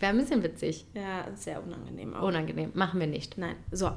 [0.00, 0.86] Wäre ein bisschen witzig.
[0.94, 2.22] Ja, sehr unangenehm auch.
[2.22, 3.38] Unangenehm, machen wir nicht.
[3.38, 3.56] Nein.
[3.70, 3.90] So,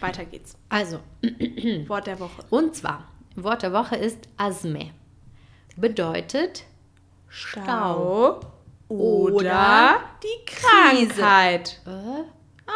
[0.00, 0.56] weiter geht's.
[0.68, 1.00] Also,
[1.88, 2.42] Wort der Woche.
[2.50, 4.90] Und zwar, Wort der Woche ist Asme.
[5.76, 6.64] Bedeutet
[7.28, 8.40] Stau,
[8.88, 11.80] oder, die Krankheit.
[11.86, 12.22] Äh?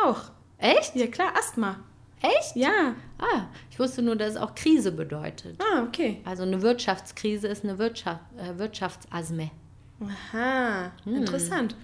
[0.05, 0.23] Auch.
[0.59, 0.95] Echt?
[0.97, 1.77] Ja, klar, Asthma.
[2.21, 2.55] Echt?
[2.55, 2.95] Ja.
[3.19, 5.59] Ah, ich wusste nur, dass es auch Krise bedeutet.
[5.59, 6.21] Ah, okay.
[6.25, 9.51] Also eine Wirtschaftskrise ist eine Wirtschaft, äh, Wirtschaftsasme.
[10.01, 11.15] Aha, hm.
[11.15, 11.77] interessant.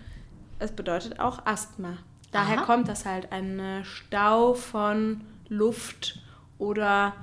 [0.58, 1.98] Es bedeutet auch Asthma.
[2.32, 2.64] Daher Aha.
[2.64, 6.20] kommt das halt, ein Stau von Luft
[6.58, 7.14] oder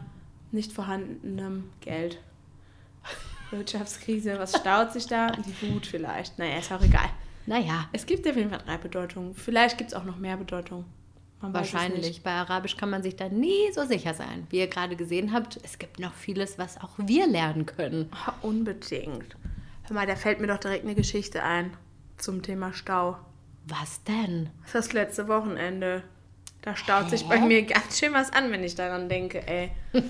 [0.52, 2.20] nicht vorhandenem Geld.
[3.52, 5.28] Wirtschaftskrise, was staut sich da?
[5.62, 6.40] Die Wut vielleicht.
[6.40, 7.10] Naja, ist auch egal.
[7.46, 7.90] Naja.
[7.92, 9.36] Es gibt auf jeden Fall drei Bedeutungen.
[9.36, 10.86] Vielleicht gibt es auch noch mehr Bedeutungen.
[11.42, 12.24] Wahrscheinlich.
[12.24, 14.48] Bei Arabisch kann man sich da nie so sicher sein.
[14.50, 18.10] Wie ihr gerade gesehen habt, es gibt noch vieles, was auch wir lernen können.
[18.14, 19.36] Oh, unbedingt.
[19.84, 21.74] Hör mal, da fällt mir doch direkt eine Geschichte ein
[22.18, 23.18] zum Thema Stau.
[23.68, 24.50] Was denn?
[24.72, 26.04] Das letzte Wochenende.
[26.62, 29.72] Da staut sich bei mir ganz schön was an, wenn ich daran denke, ey.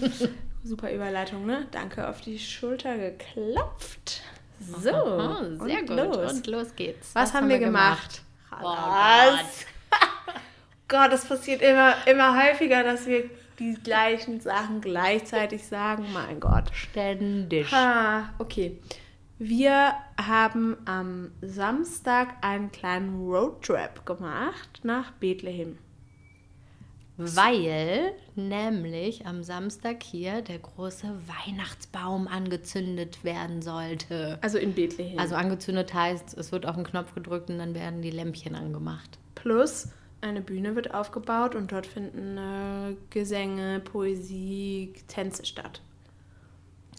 [0.63, 1.67] Super Überleitung, ne?
[1.71, 4.21] Danke auf die Schulter geklopft.
[4.59, 5.97] So, Aha, sehr und gut.
[5.97, 6.33] Los.
[6.33, 7.09] Und los geht's.
[7.13, 8.21] Was, haben wir gemacht?
[8.61, 9.65] Oh Was?
[10.87, 16.05] Gott, das passiert immer, immer häufiger, dass wir die gleichen Sachen gleichzeitig sagen.
[16.13, 16.65] Mein Gott.
[16.73, 17.71] Ständig.
[17.73, 18.79] Ah, okay.
[19.39, 25.77] Wir haben am Samstag einen kleinen Roadtrip gemacht nach Bethlehem.
[27.17, 34.39] Weil nämlich am Samstag hier der große Weihnachtsbaum angezündet werden sollte.
[34.41, 35.19] Also in Bethlehem.
[35.19, 39.19] Also angezündet heißt, es wird auf den Knopf gedrückt und dann werden die Lämpchen angemacht.
[39.35, 39.89] Plus
[40.21, 45.81] eine Bühne wird aufgebaut und dort finden äh, Gesänge, Poesie, Tänze statt.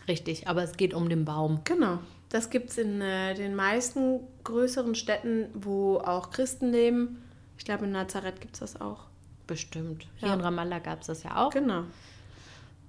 [0.08, 1.60] Richtig, aber es geht um den Baum.
[1.64, 1.98] Genau.
[2.28, 7.22] Das gibt es in äh, den meisten größeren Städten, wo auch Christen leben.
[7.58, 9.04] Ich glaube, in Nazareth gibt es das auch.
[9.46, 10.06] Bestimmt.
[10.16, 10.34] Hier Ja.
[10.34, 11.50] in Ramallah gab es das ja auch.
[11.50, 11.84] Genau.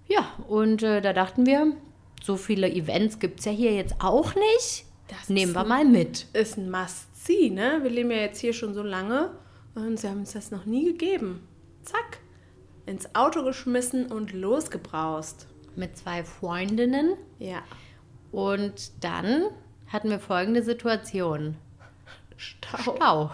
[0.07, 1.73] Ja, und äh, da dachten wir,
[2.23, 4.85] so viele Events gibt es ja hier jetzt auch nicht.
[5.07, 6.25] Das Nehmen wir ein- mal mit.
[6.33, 7.79] Ist ein Must-See, ne?
[7.83, 9.31] Wir leben ja jetzt hier schon so lange
[9.75, 11.47] und sie haben uns das noch nie gegeben.
[11.83, 12.19] Zack.
[12.87, 15.47] Ins Auto geschmissen und losgebraust.
[15.75, 17.13] Mit zwei Freundinnen.
[17.39, 17.61] Ja.
[18.31, 19.43] Und dann
[19.87, 21.55] hatten wir folgende Situation.
[22.37, 22.77] Stau.
[22.95, 23.31] Stau.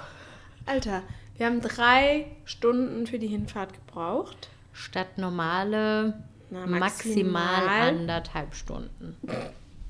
[0.66, 1.02] Alter,
[1.38, 4.50] wir haben drei Stunden für die Hinfahrt gebraucht.
[4.74, 6.14] Statt normale
[6.50, 7.66] Na, maximal.
[7.66, 7.90] maximal.
[7.90, 9.18] anderthalb Stunden.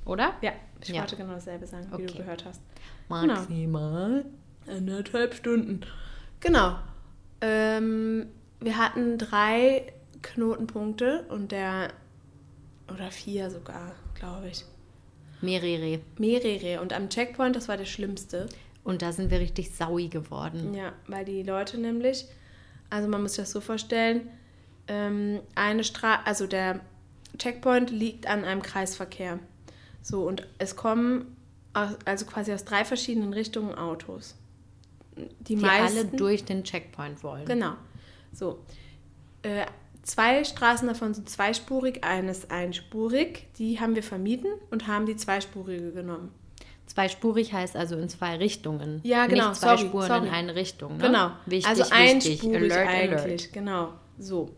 [0.06, 0.34] Oder?
[0.42, 1.02] Ja, ich Ja.
[1.02, 2.18] wollte genau dasselbe sagen, wie du Okay.
[2.20, 2.62] gehört hast.
[3.10, 4.26] Maximal.
[4.68, 5.82] Anderthalb Stunden.
[6.40, 6.76] Genau.
[7.42, 8.28] Ähm,
[8.60, 11.90] wir hatten drei Knotenpunkte und der,
[12.94, 14.66] oder vier sogar, glaube ich.
[15.42, 16.00] Mehrere.
[16.18, 16.82] Mehrere.
[16.82, 18.48] Und am Checkpoint, das war der schlimmste.
[18.84, 20.74] Und da sind wir richtig saui geworden.
[20.74, 22.26] Ja, weil die Leute nämlich,
[22.90, 24.30] also man muss sich das so vorstellen,
[24.88, 26.80] ähm, eine Straße, also der
[27.38, 29.40] Checkpoint liegt an einem Kreisverkehr.
[30.02, 31.36] So, und es kommen
[31.74, 34.36] aus, also quasi aus drei verschiedenen Richtungen Autos.
[35.16, 37.46] Die, Die meisten, alle durch den Checkpoint wollen.
[37.46, 37.74] Genau.
[38.34, 38.60] So.
[39.44, 39.66] Äh,
[40.04, 43.48] zwei Straßen davon sind zweispurig, eines einspurig.
[43.58, 46.32] Die haben wir vermieden und haben die zweispurige genommen.
[46.88, 49.00] Zweispurig heißt also in zwei Richtungen.
[49.04, 50.28] Ja, genau, Nicht zwei sorry, Spuren sorry.
[50.28, 50.98] in eine Richtung.
[50.98, 51.04] Ne?
[51.08, 51.32] Genau.
[51.46, 51.98] Wichtig, also wichtig.
[51.98, 53.22] einspurig Alert, eigentlich.
[53.22, 53.54] alert.
[53.54, 53.94] Genau.
[54.18, 54.50] So.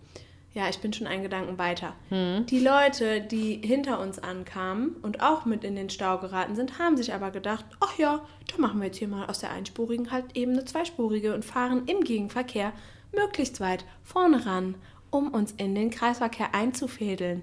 [0.53, 1.95] Ja, ich bin schon einen Gedanken weiter.
[2.09, 2.45] Hm.
[2.45, 6.95] Die Leute, die hinter uns ankamen und auch mit in den Stau geraten sind, haben
[6.95, 10.25] sich aber gedacht, ach ja, dann machen wir jetzt hier mal aus der einspurigen halt
[10.35, 12.71] eben eine zweispurige und fahren im Gegenverkehr
[13.15, 14.75] möglichst weit vorne ran,
[15.13, 17.41] um uns in den Kreisverkehr einzufädeln.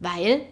[0.00, 0.42] Weil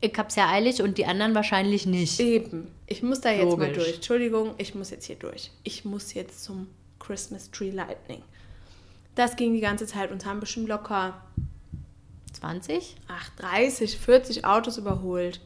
[0.00, 2.18] ich hab's ja eilig und die anderen wahrscheinlich nicht.
[2.18, 2.68] Eben.
[2.86, 3.84] Ich muss da jetzt mal Logisch.
[3.84, 3.94] durch.
[3.96, 5.50] Entschuldigung, ich muss jetzt hier durch.
[5.62, 6.66] Ich muss jetzt zum
[6.98, 8.22] Christmas Tree Lightning.
[9.14, 11.20] Das ging die ganze Zeit und haben bestimmt locker
[12.32, 12.96] 20?
[13.08, 15.40] ach, 30, 40 Autos überholt.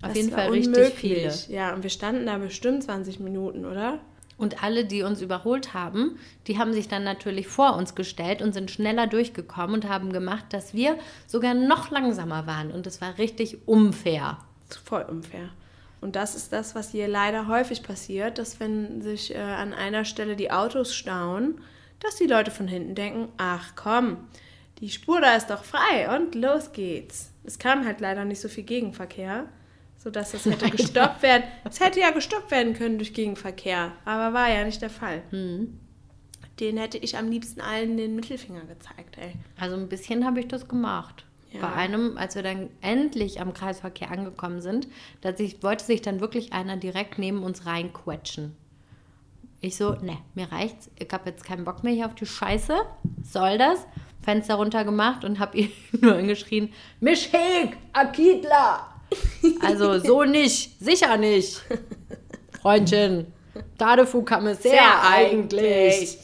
[0.00, 1.48] Auf Das jeden Fall richtig unmöglich.
[1.48, 4.00] Ja, und wir standen da bestimmt 20 Minuten, oder?
[4.42, 8.52] Und alle, die uns überholt haben, die haben sich dann natürlich vor uns gestellt und
[8.52, 12.72] sind schneller durchgekommen und haben gemacht, dass wir sogar noch langsamer waren.
[12.72, 14.38] Und es war richtig unfair.
[14.68, 15.50] Das voll unfair.
[16.00, 20.04] Und das ist das, was hier leider häufig passiert, dass wenn sich äh, an einer
[20.04, 21.60] Stelle die Autos stauen,
[22.00, 24.16] dass die Leute von hinten denken, ach komm,
[24.80, 27.30] die Spur da ist doch frei und los geht's.
[27.44, 29.44] Es kam halt leider nicht so viel Gegenverkehr,
[30.02, 31.44] sodass das hätte gestoppt werden.
[31.64, 35.22] Es hätte ja gestoppt werden können durch Gegenverkehr, aber war ja nicht der Fall.
[36.60, 39.34] Den hätte ich am liebsten allen den Mittelfinger gezeigt, ey.
[39.58, 41.24] Also ein bisschen habe ich das gemacht.
[41.52, 41.60] Ja.
[41.60, 44.88] Bei einem, als wir dann endlich am Kreisverkehr angekommen sind,
[45.20, 48.56] da sich, wollte sich dann wirklich einer direkt neben uns reinquetschen.
[49.60, 50.90] Ich so, ne, mir reicht's.
[50.98, 52.74] Ich habe jetzt keinen Bock mehr hier auf die Scheiße.
[53.22, 53.86] Soll das?
[54.22, 58.91] Fenster runtergemacht und habe ihn nur angeschrien, Mischheg, Akidla.
[59.60, 61.62] Also so nicht, sicher nicht.
[62.60, 63.26] Freundchen,
[63.78, 66.18] Tadefu Kommissär Sehr eigentlich.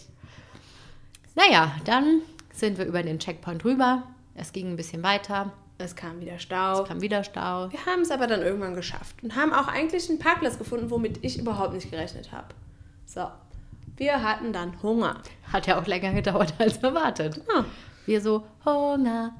[1.34, 2.22] Naja, dann
[2.52, 4.02] sind wir über den Checkpoint rüber.
[4.34, 5.52] Es ging ein bisschen weiter.
[5.78, 6.82] Es kam wieder Stau.
[6.82, 7.70] Es kam wieder Stau.
[7.70, 11.24] Wir haben es aber dann irgendwann geschafft und haben auch eigentlich einen Parkplatz gefunden, womit
[11.24, 12.48] ich überhaupt nicht gerechnet habe.
[13.06, 13.28] So,
[13.96, 15.22] wir hatten dann Hunger.
[15.52, 17.40] Hat ja auch länger gedauert als erwartet.
[17.54, 17.64] Ah,
[18.06, 19.34] Wir so, Hunger.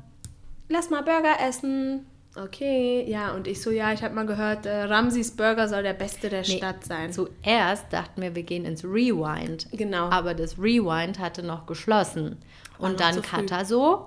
[0.68, 2.06] lass mal Burger essen.
[2.44, 5.92] Okay, ja, und ich so, ja, ich habe mal gehört, äh, Ramsis Burger soll der
[5.94, 7.12] beste der Nee, Stadt sein.
[7.12, 9.66] Zuerst dachten wir, wir gehen ins Rewind.
[9.72, 10.08] Genau.
[10.10, 12.36] Aber das Rewind hatte noch geschlossen.
[12.78, 13.40] War Und noch dann zu früh.
[13.46, 14.06] Kata so,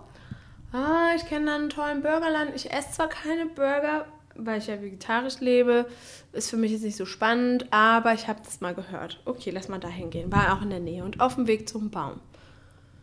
[0.73, 2.51] Ah, ich kenne da einen tollen Burgerland.
[2.55, 5.85] Ich esse zwar keine Burger, weil ich ja vegetarisch lebe.
[6.31, 9.19] Ist für mich jetzt nicht so spannend, aber ich habe das mal gehört.
[9.25, 10.31] Okay, lass mal da hingehen.
[10.31, 12.21] War auch in der Nähe und auf dem Weg zum Baum.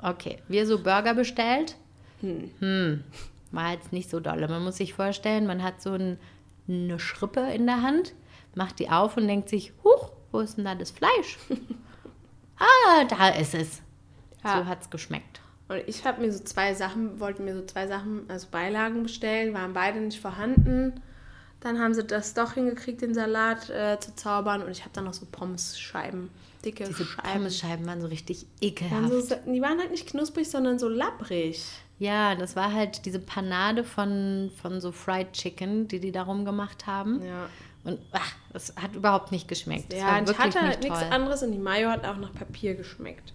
[0.00, 1.76] Okay, wir so Burger bestellt.
[2.22, 3.04] Hm.
[3.50, 4.48] War jetzt nicht so dolle.
[4.48, 6.18] Man muss sich vorstellen, man hat so ein,
[6.68, 8.14] eine Schrippe in der Hand,
[8.54, 11.38] macht die auf und denkt sich, huch, wo ist denn da das Fleisch?
[12.58, 13.82] ah, da ist es.
[14.44, 14.58] Ja.
[14.58, 15.40] So hat es geschmeckt.
[15.68, 19.52] Und ich habe mir so zwei Sachen, wollte mir so zwei Sachen, also Beilagen bestellen,
[19.54, 21.02] waren beide nicht vorhanden.
[21.60, 24.62] Dann haben sie das doch hingekriegt, den Salat äh, zu zaubern.
[24.62, 26.30] Und ich habe dann noch so Pommesscheiben,
[26.64, 27.28] dicke Diese Scheiben.
[27.32, 29.28] Pommesscheiben waren so richtig Waren ekelhaft.
[29.28, 31.64] so, die waren halt nicht knusprig, sondern so labbrig.
[31.98, 36.86] Ja, das war halt diese Panade von, von so Fried Chicken, die die darum gemacht
[36.86, 37.20] haben.
[37.24, 37.48] Ja,
[37.84, 39.92] Und ach, das hat überhaupt nicht geschmeckt.
[39.92, 41.12] Das ja wirklich hatte halt nicht nichts toll.
[41.12, 43.32] anderes und die Mayo hat auch nach Papier geschmeckt.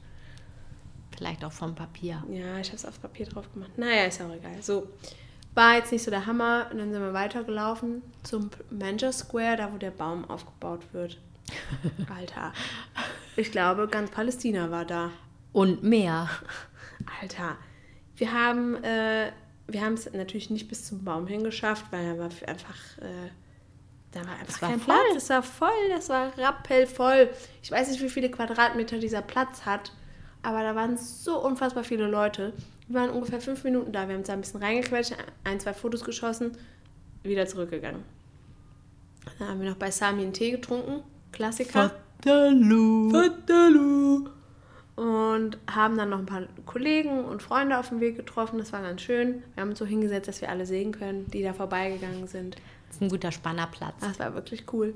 [1.18, 2.24] Vielleicht auch vom Papier.
[2.30, 3.72] Ja, ich habe es aufs Papier drauf gemacht.
[3.78, 4.62] Naja, ist auch egal.
[4.62, 4.88] So,
[5.54, 6.68] war jetzt nicht so der Hammer.
[6.72, 11.20] Und dann sind wir weitergelaufen zum Manchester Square, da wo der Baum aufgebaut wird.
[12.16, 12.54] Alter.
[13.36, 15.12] Ich glaube, ganz Palästina war da.
[15.52, 16.30] Und mehr.
[17.22, 17.58] Alter.
[18.16, 19.32] Wir haben äh,
[19.68, 23.30] wir haben es natürlich nicht bis zum Baum hingeschafft, weil da war einfach äh,
[24.12, 24.96] da war einfach war kein voll.
[24.96, 25.24] Platz.
[25.24, 27.30] Es war voll, das war rappelvoll.
[27.62, 29.92] Ich weiß nicht, wie viele Quadratmeter dieser Platz hat,
[30.44, 32.54] aber da waren so unfassbar viele Leute.
[32.88, 34.08] Wir waren ungefähr fünf Minuten da.
[34.08, 36.58] Wir haben uns da ein bisschen reingequetscht, ein, zwei Fotos geschossen,
[37.24, 38.04] wieder zurückgegangen.
[39.40, 41.02] Dann haben wir noch bei Sami einen Tee getrunken.
[41.32, 41.92] Klassiker.
[43.10, 44.30] Fatalu.
[44.96, 48.60] Und haben dann noch ein paar Kollegen und Freunde auf dem Weg getroffen.
[48.60, 49.42] Das war ganz schön.
[49.56, 52.58] Wir haben uns so hingesetzt, dass wir alle sehen können, die da vorbeigegangen sind.
[52.88, 53.96] Das ist ein guter Spannerplatz.
[54.02, 54.94] Das war wirklich cool.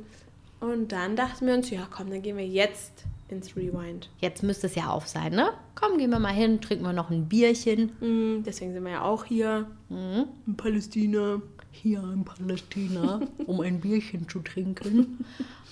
[0.59, 4.09] Und dann dachten wir uns, ja komm, dann gehen wir jetzt ins Rewind.
[4.19, 5.49] Jetzt müsste es ja auf sein, ne?
[5.75, 7.91] Komm, gehen wir mal hin, trinken wir noch ein Bierchen.
[7.99, 11.41] Mm, Deswegen sind wir ja auch hier in Palästina.
[11.71, 15.25] Hier in Palästina, um ein Bierchen zu trinken.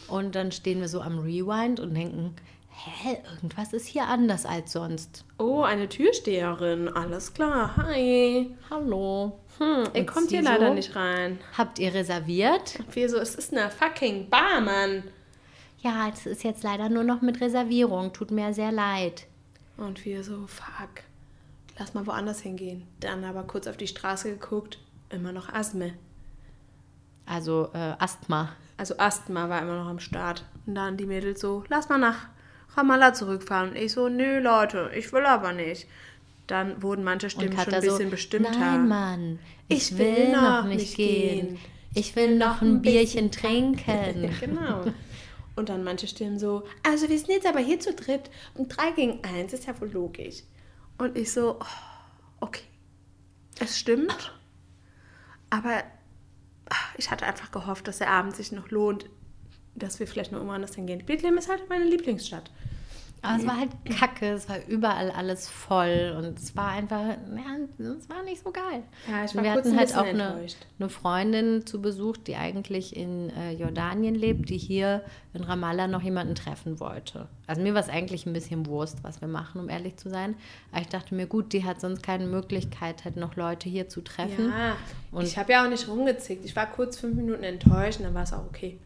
[0.08, 2.36] Und dann stehen wir so am Rewind und denken,
[2.76, 5.26] hä, irgendwas ist hier anders als sonst.
[5.38, 6.88] Oh, eine Türsteherin.
[6.90, 7.76] Alles klar.
[7.78, 8.56] Hi.
[8.70, 9.40] Hallo.
[9.58, 10.74] Hm, ihr kommt hier leider so?
[10.74, 11.40] nicht rein.
[11.58, 12.80] Habt ihr reserviert?
[12.92, 15.04] Wir so, es ist eine fucking Bar, Mann.
[15.80, 18.12] Ja, es ist jetzt leider nur noch mit Reservierung.
[18.12, 19.28] Tut mir sehr leid.
[19.78, 21.04] Und wir so, fuck,
[21.78, 22.88] lass mal woanders hingehen.
[23.00, 25.90] Dann aber kurz auf die Straße geguckt, immer noch Asthma.
[27.26, 28.54] Also äh, Asthma.
[28.78, 30.46] Also Asthma war immer noch am Start.
[30.66, 32.28] Und dann die Mädels so, lass mal nach
[32.76, 33.72] Ramallah zurückfahren.
[33.72, 35.88] Und ich so, nö Leute, ich will aber nicht.
[36.48, 38.52] Dann wurden manche Stimmen schon ein bisschen bestimmter.
[38.52, 41.48] Nein, Mann, ich, Ich will, will noch nicht gehen.
[41.48, 41.60] gehen.
[41.96, 44.30] Ich will noch ein Bierchen trinken.
[44.40, 44.86] genau.
[45.56, 48.92] Und dann manche Stimmen so, also wir sind jetzt aber hier zu dritt und drei
[48.92, 50.44] gegen eins, ist ja wohl logisch.
[50.98, 51.66] Und ich so, oh,
[52.42, 52.66] okay,
[53.60, 54.34] es stimmt,
[55.50, 55.84] aber
[56.70, 59.06] ach, ich hatte einfach gehofft, dass der Abend sich noch lohnt,
[59.76, 61.04] dass wir vielleicht noch irgendwo anders hingehen.
[61.06, 62.50] Bethlehem ist halt meine Lieblingsstadt.
[63.22, 67.88] Aber es war halt kacke, es war überall alles voll und es war einfach, ja,
[67.98, 68.84] es war nicht so geil.
[69.10, 70.46] Ja, ich war wir kurz hatten halt auch eine,
[70.80, 75.02] eine Freundin zu Besuch, die eigentlich in äh, Jordanien lebt, die hier
[75.34, 77.28] in Ramallah noch jemanden treffen wollte.
[77.48, 80.36] Also mir war es eigentlich ein bisschen Wurst, was wir machen, um ehrlich zu sein.
[80.72, 84.02] Aber ich dachte mir, gut, die hat sonst keine Möglichkeit, halt noch Leute hier zu
[84.02, 84.50] treffen.
[84.50, 84.76] Ja,
[85.12, 86.46] Und- ich habe ja auch nicht rumgezickt.
[86.46, 88.78] Ich war kurz fünf Minuten enttäuscht und dann war es auch okay.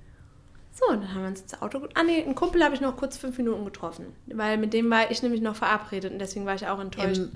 [0.80, 1.82] So, dann haben wir uns ins Auto...
[1.94, 4.14] Ah nee, einen Kumpel habe ich noch kurz fünf Minuten getroffen.
[4.28, 7.18] Weil mit dem war ich nämlich noch verabredet und deswegen war ich auch enttäuscht.
[7.18, 7.32] Im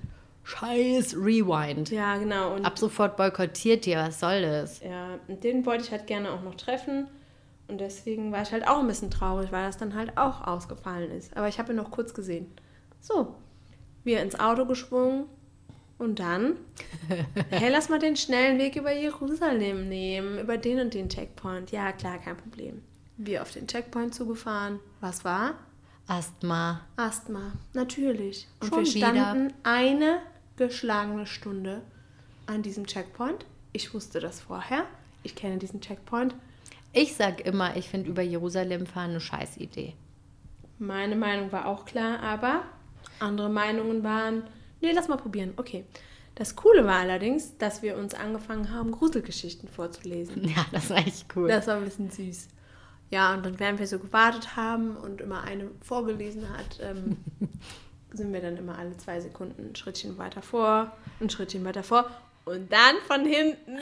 [0.46, 1.90] Scheiß Rewind.
[1.90, 2.56] ja, genau.
[2.58, 4.82] Ab sofort boykottiert ihr, was soll das?
[4.82, 7.08] Ja, und den wollte ich halt gerne auch noch treffen.
[7.68, 11.12] Und deswegen war ich halt auch ein bisschen traurig, weil das dann halt auch ausgefallen
[11.12, 11.36] ist.
[11.36, 12.48] Aber ich habe ihn noch kurz gesehen.
[13.02, 13.36] So,
[14.06, 15.26] wir ins Auto geschwungen
[15.98, 16.56] und dann,
[17.50, 21.72] hey, lass mal den schnellen Weg über Jerusalem nehmen, über den und den Checkpoint.
[21.72, 22.82] Ja, klar, kein Problem.
[23.18, 24.80] Wir auf den Checkpoint zugefahren.
[25.00, 25.56] Was war?
[26.08, 26.82] Asthma.
[26.98, 28.48] Asthma, natürlich.
[28.60, 29.08] Und Schon wir wieder.
[29.10, 30.20] standen eine
[30.58, 31.82] geschlagene Stunde
[32.46, 33.46] an diesem Checkpoint.
[33.72, 34.86] Ich wusste das vorher.
[35.24, 36.36] Ich kenne diesen Checkpoint.
[36.92, 39.94] Ich sag immer, ich finde über Jerusalem fahren eine Scheißidee.
[40.78, 42.64] Meine Meinung war auch klar, aber
[43.20, 44.44] andere Meinungen waren,
[44.82, 45.54] nee, lass mal probieren.
[45.56, 45.86] Okay.
[46.36, 50.48] Das Coole war allerdings, dass wir uns angefangen haben, Gruselgeschichten vorzulesen.
[50.56, 51.48] Ja, das war echt cool.
[51.48, 52.48] Das war ein bisschen süß.
[53.14, 57.18] Ja, und dann, während wir so gewartet haben und immer eine vorgelesen hat, ähm,
[58.12, 62.10] sind wir dann immer alle zwei Sekunden ein Schrittchen weiter vor, ein Schrittchen weiter vor
[62.46, 63.78] und dann von hinten.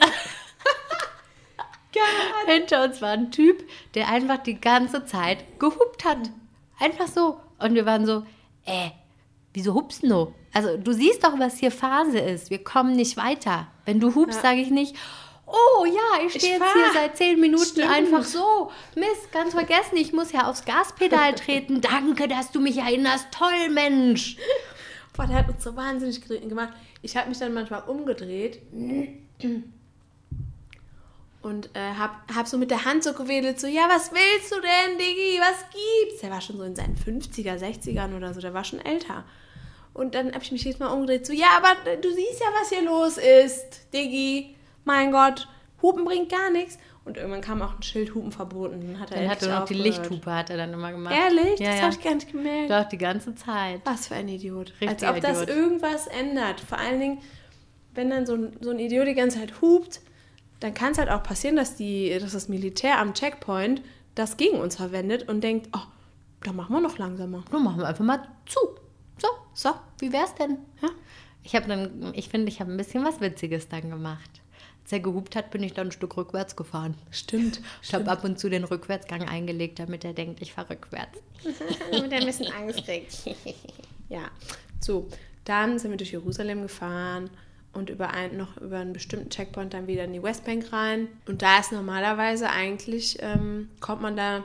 [2.46, 3.64] Hinter uns war ein Typ,
[3.94, 6.18] der einfach die ganze Zeit gehupt hat.
[6.78, 7.40] Einfach so.
[7.58, 8.26] Und wir waren so,
[8.66, 8.90] äh,
[9.54, 10.34] wieso hupst du?
[10.52, 12.50] Also du siehst doch, was hier Phase ist.
[12.50, 13.68] Wir kommen nicht weiter.
[13.86, 14.50] Wenn du hupst, Ja.
[14.50, 14.94] sage ich nicht,
[15.52, 17.90] oh ja, ich stehe jetzt hier seit zehn Minuten Stimmt.
[17.90, 18.70] einfach so.
[18.94, 21.80] Mist, ganz vergessen, ich muss ja aufs Gaspedal treten.
[21.80, 23.28] Danke, dass du mich erinnerst.
[23.30, 24.36] Toll, Mensch.
[25.16, 26.72] Boah, der hat uns so wahnsinnig gemacht.
[27.02, 28.60] Ich habe mich dann manchmal umgedreht
[31.42, 34.60] und äh, hab, hab so mit der Hand so gewedelt, so, ja, was willst du
[34.60, 36.20] denn, Diggi, was gibt's?
[36.20, 39.24] Der war schon so in seinen 50er, 60ern oder so, der war schon älter.
[39.92, 42.68] Und dann habe ich mich jetzt mal umgedreht, so, ja, aber du siehst ja, was
[42.70, 44.54] hier los ist, Diggi.
[44.84, 45.48] Mein Gott,
[45.80, 46.78] Hupen bringt gar nichts.
[47.04, 48.80] Und irgendwann kam auch ein Schild Hupen verboten.
[48.80, 49.74] Dann hat er, Dann hat er noch die.
[49.74, 51.14] Lichthupe hat er dann immer gemacht.
[51.14, 51.58] Ehrlich?
[51.58, 51.82] Ja, das ja.
[51.82, 52.70] habe ich gar nicht gemerkt.
[52.70, 53.80] Doch, die ganze Zeit.
[53.84, 54.72] Was für ein Idiot.
[54.80, 55.56] Als Richtiger ob das Idiot.
[55.56, 56.60] irgendwas ändert.
[56.60, 57.18] Vor allen Dingen,
[57.94, 60.00] wenn dann so ein, so ein Idiot die ganze Zeit hupt,
[60.60, 63.82] dann kann es halt auch passieren, dass, die, dass das Militär am Checkpoint
[64.14, 65.80] das gegen uns verwendet und denkt, oh,
[66.44, 67.44] da machen wir noch langsamer.
[67.50, 68.60] Nun machen wir einfach mal zu.
[69.18, 70.58] So, So, wie wär's denn?
[70.80, 70.90] Ja.
[71.42, 74.41] Ich habe dann, ich finde, ich habe ein bisschen was Witziges dann gemacht.
[74.82, 76.94] Als er gehupt hat, bin ich dann ein Stück rückwärts gefahren.
[77.10, 77.60] stimmt.
[77.82, 81.18] Ich habe ab und zu den Rückwärtsgang eingelegt, damit er denkt, ich fahre rückwärts.
[81.92, 83.16] Mit ein bisschen Angst kriegt.
[84.08, 84.30] ja,
[84.80, 85.08] so.
[85.44, 87.30] Dann sind wir durch Jerusalem gefahren
[87.72, 91.08] und über ein, noch über einen bestimmten Checkpoint dann wieder in die Westbank rein.
[91.26, 94.44] Und da ist normalerweise eigentlich, ähm, kommt man da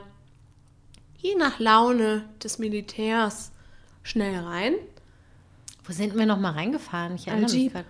[1.18, 3.52] je nach Laune des Militärs
[4.02, 4.74] schnell rein.
[5.84, 7.14] Wo sind wir noch mal reingefahren?
[7.16, 7.86] Ich erinnere mich grad.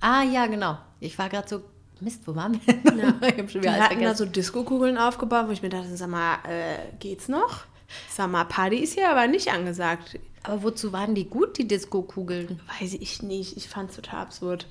[0.00, 0.78] Ah, ja, genau.
[1.00, 1.62] Ich war gerade so,
[2.00, 2.74] Mist, wo waren wir?
[2.96, 3.14] Ja.
[3.28, 6.76] ich schon wieder hatten da so Disco-Kugeln aufgebaut, wo ich mir dachte, sag mal, äh,
[7.00, 7.64] geht's noch?
[8.10, 10.18] Sag mal, Party ist hier aber nicht angesagt.
[10.42, 12.60] Aber wozu waren die gut, die Disco-Kugeln?
[12.80, 13.56] Weiß ich nicht.
[13.56, 14.66] Ich fand es total absurd.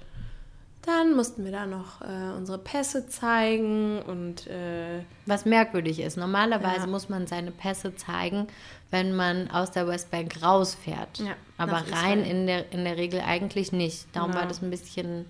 [0.84, 6.16] Dann mussten wir da noch äh, unsere Pässe zeigen und äh, Was merkwürdig ist.
[6.16, 6.88] Normalerweise Ja.
[6.88, 8.48] muss man seine Pässe zeigen,
[8.90, 11.18] wenn man aus der Westbank rausfährt.
[11.20, 14.08] Ja, Aber rein in der, in der Regel eigentlich nicht.
[14.14, 14.42] Darum Genau.
[14.44, 15.26] war das ein bisschen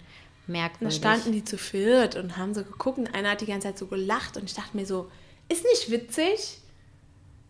[0.48, 0.98] da merkwürdig.
[0.98, 3.88] standen die zu viert und haben so geguckt und einer hat die ganze Zeit so
[3.88, 5.10] gelacht und ich dachte mir so,
[5.50, 6.62] ist nicht witzig?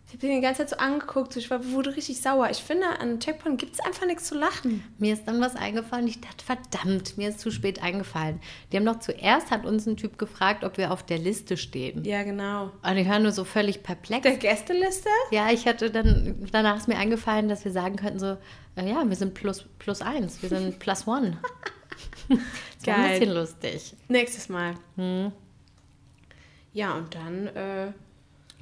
[0.08, 2.48] Ich habe den die ganze Zeit so angeguckt, so ich war, wurde richtig sauer.
[2.50, 4.82] Ich finde, an Checkpoint gibt es einfach nichts zu lachen.
[4.96, 6.08] Mir ist dann was eingefallen.
[6.08, 8.40] Ich dachte, verdammt, mir ist zu spät eingefallen.
[8.72, 12.04] Die haben doch zuerst, hat uns ein Typ gefragt, ob wir auf der Liste stehen.
[12.04, 12.72] Ja, genau.
[12.82, 14.22] Und ich war nur so völlig perplex.
[14.22, 15.10] Der Gästeliste?
[15.30, 18.38] Ja, ich hatte dann, danach ist mir eingefallen, dass wir sagen könnten so,
[18.76, 21.38] äh, ja, wir sind plus, plus eins, wir sind plus one.
[22.28, 22.40] war ein
[22.84, 23.18] Geil.
[23.20, 23.94] bisschen lustig.
[24.08, 24.74] Nächstes Mal.
[26.72, 27.92] Ja, und dann, äh,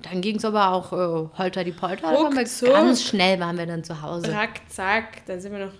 [0.03, 2.11] Dann ging es aber auch äh, holter die Polter.
[2.11, 2.71] Ruckzuck.
[2.71, 4.31] ganz schnell waren wir dann zu Hause.
[4.31, 5.73] zack, zack, dann sind wir noch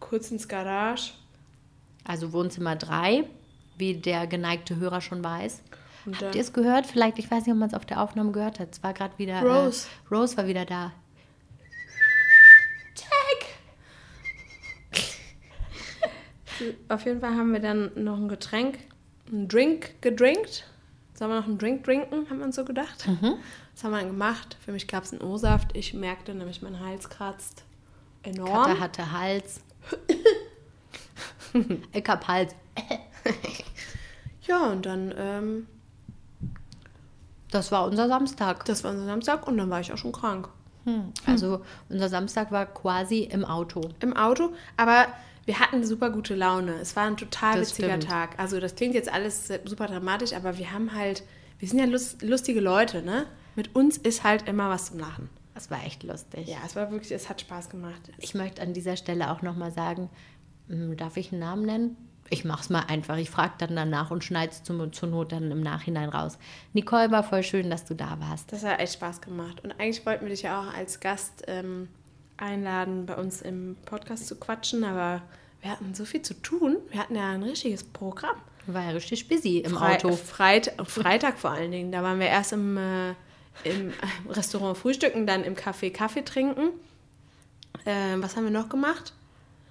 [0.00, 1.12] kurz ins Garage.
[2.06, 3.24] Also Wohnzimmer 3,
[3.78, 5.62] wie der geneigte Hörer schon weiß.
[6.20, 6.86] Habt ihr es gehört?
[6.86, 8.68] Vielleicht, ich weiß nicht, ob man es auf der Aufnahme gehört hat.
[8.72, 9.40] Es war gerade wieder.
[9.42, 9.86] Rose.
[10.10, 10.92] Äh, Rose war wieder da.
[16.88, 18.78] Auf jeden Fall haben wir dann noch ein Getränk,
[19.32, 20.64] ein Drink gedrinkt.
[21.14, 23.06] Sollen wir noch einen Drink trinken, haben wir uns so gedacht.
[23.74, 24.56] Das haben wir dann gemacht.
[24.64, 25.76] Für mich gab es einen O-Saft.
[25.76, 27.64] Ich merkte nämlich, mein Hals kratzt
[28.22, 28.64] enorm.
[28.64, 29.60] Katha hatte Hals.
[31.92, 32.54] ich hab Hals.
[34.46, 35.66] Ja, und dann, ähm,
[37.50, 38.66] Das war unser Samstag.
[38.66, 40.48] das war unser Samstag und dann war ich auch schon krank.
[41.24, 43.80] Also unser Samstag war quasi im Auto.
[44.00, 45.06] Im Auto, aber
[45.46, 46.74] wir hatten super gute Laune.
[46.80, 48.08] Es war ein total Das witziger stimmt.
[48.08, 48.38] Tag.
[48.38, 51.22] Also das klingt jetzt alles super dramatisch, aber wir haben halt,
[51.58, 53.26] wir sind ja lust, lustige Leute, ne?
[53.56, 55.28] Mit uns ist halt immer was zum Lachen.
[55.54, 56.48] Das war echt lustig.
[56.48, 58.00] Ja, es war wirklich, es hat Spaß gemacht.
[58.18, 60.10] Ich möchte an dieser Stelle auch nochmal sagen,
[60.68, 61.96] hm, darf ich einen Namen nennen?
[62.30, 63.18] Ich mach's mal einfach.
[63.18, 66.38] Ich frage dann danach und schneide es zur, zur Not dann im Nachhinein raus.
[66.72, 68.50] Nicole, war voll schön, dass du da warst.
[68.50, 69.62] Das hat echt Spaß gemacht.
[69.62, 71.88] Und eigentlich wollten wir dich ja auch als Gast ähm,
[72.36, 75.22] einladen, bei uns im Podcast zu quatschen, aber
[75.60, 76.76] wir hatten so viel zu tun.
[76.90, 78.36] Wir hatten ja ein richtiges Programm.
[78.66, 80.12] War ja richtig busy im Frei- Auto.
[80.12, 81.92] Freit Freitag vor allen Dingen.
[81.92, 83.10] Da waren wir erst im, äh,
[83.64, 83.92] im
[84.28, 86.70] Restaurant frühstücken, dann im Café Kaffee trinken.
[87.86, 89.12] Ähm, was haben wir noch gemacht?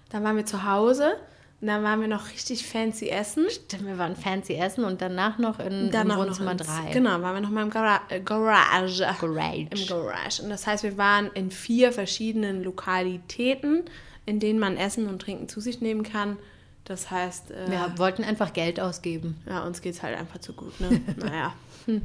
[0.10, 1.15] Dann waren wir zu Hause
[1.63, 3.45] und dann waren wir noch richtig fancy essen.
[3.49, 6.91] Stimmt, wir waren fancy essen und danach noch in, Dann im Wohnzimmer ins- 3.
[6.91, 9.08] Genau, waren wir noch mal im Gara Garage.
[9.21, 9.67] Garage.
[9.71, 10.43] Im Garage.
[10.43, 13.84] Und das heißt, wir waren in vier verschiedenen Lokalitäten,
[14.26, 16.36] in denen man Essen und Trinken zu sich nehmen kann.
[16.84, 19.38] Das heißt, äh, Wir wollten einfach Geld ausgeben.
[19.47, 20.99] Ja, uns geht's halt einfach zu gut, ne?
[21.16, 21.53] naja.
[21.86, 22.01] Hm.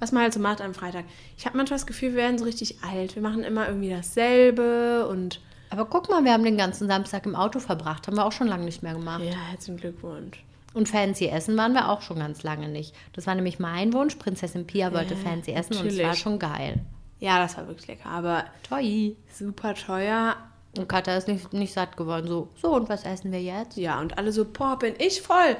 [0.00, 1.04] Was man halt so macht am Freitag.
[1.36, 3.14] Ich habe manchmal das Gefühl, wir werden so richtig alt.
[3.14, 5.42] Wir machen immer irgendwie dasselbe und.
[5.70, 8.06] Aber guck mal, wir haben den ganzen Samstag im Auto verbracht.
[8.06, 9.22] Haben wir auch schon lange nicht mehr gemacht.
[9.24, 10.42] Ja, herzlichen Glückwunsch.
[10.74, 12.94] Und fancy essen waren wir auch schon ganz lange nicht.
[13.14, 14.16] Das war nämlich mein Wunsch.
[14.16, 16.06] Prinzessin Pia wollte Ja, fancy essen und es natürlich.
[16.06, 16.80] war schon geil.
[17.18, 19.12] Ja, das war wirklich lecker, aber Toi.
[19.32, 20.36] super teuer.
[20.76, 22.26] Und Katha ist nicht, nicht satt geworden.
[22.28, 23.78] So, so, und was essen wir jetzt?
[23.78, 25.56] Ja, und alle so, boah, bin ich voll.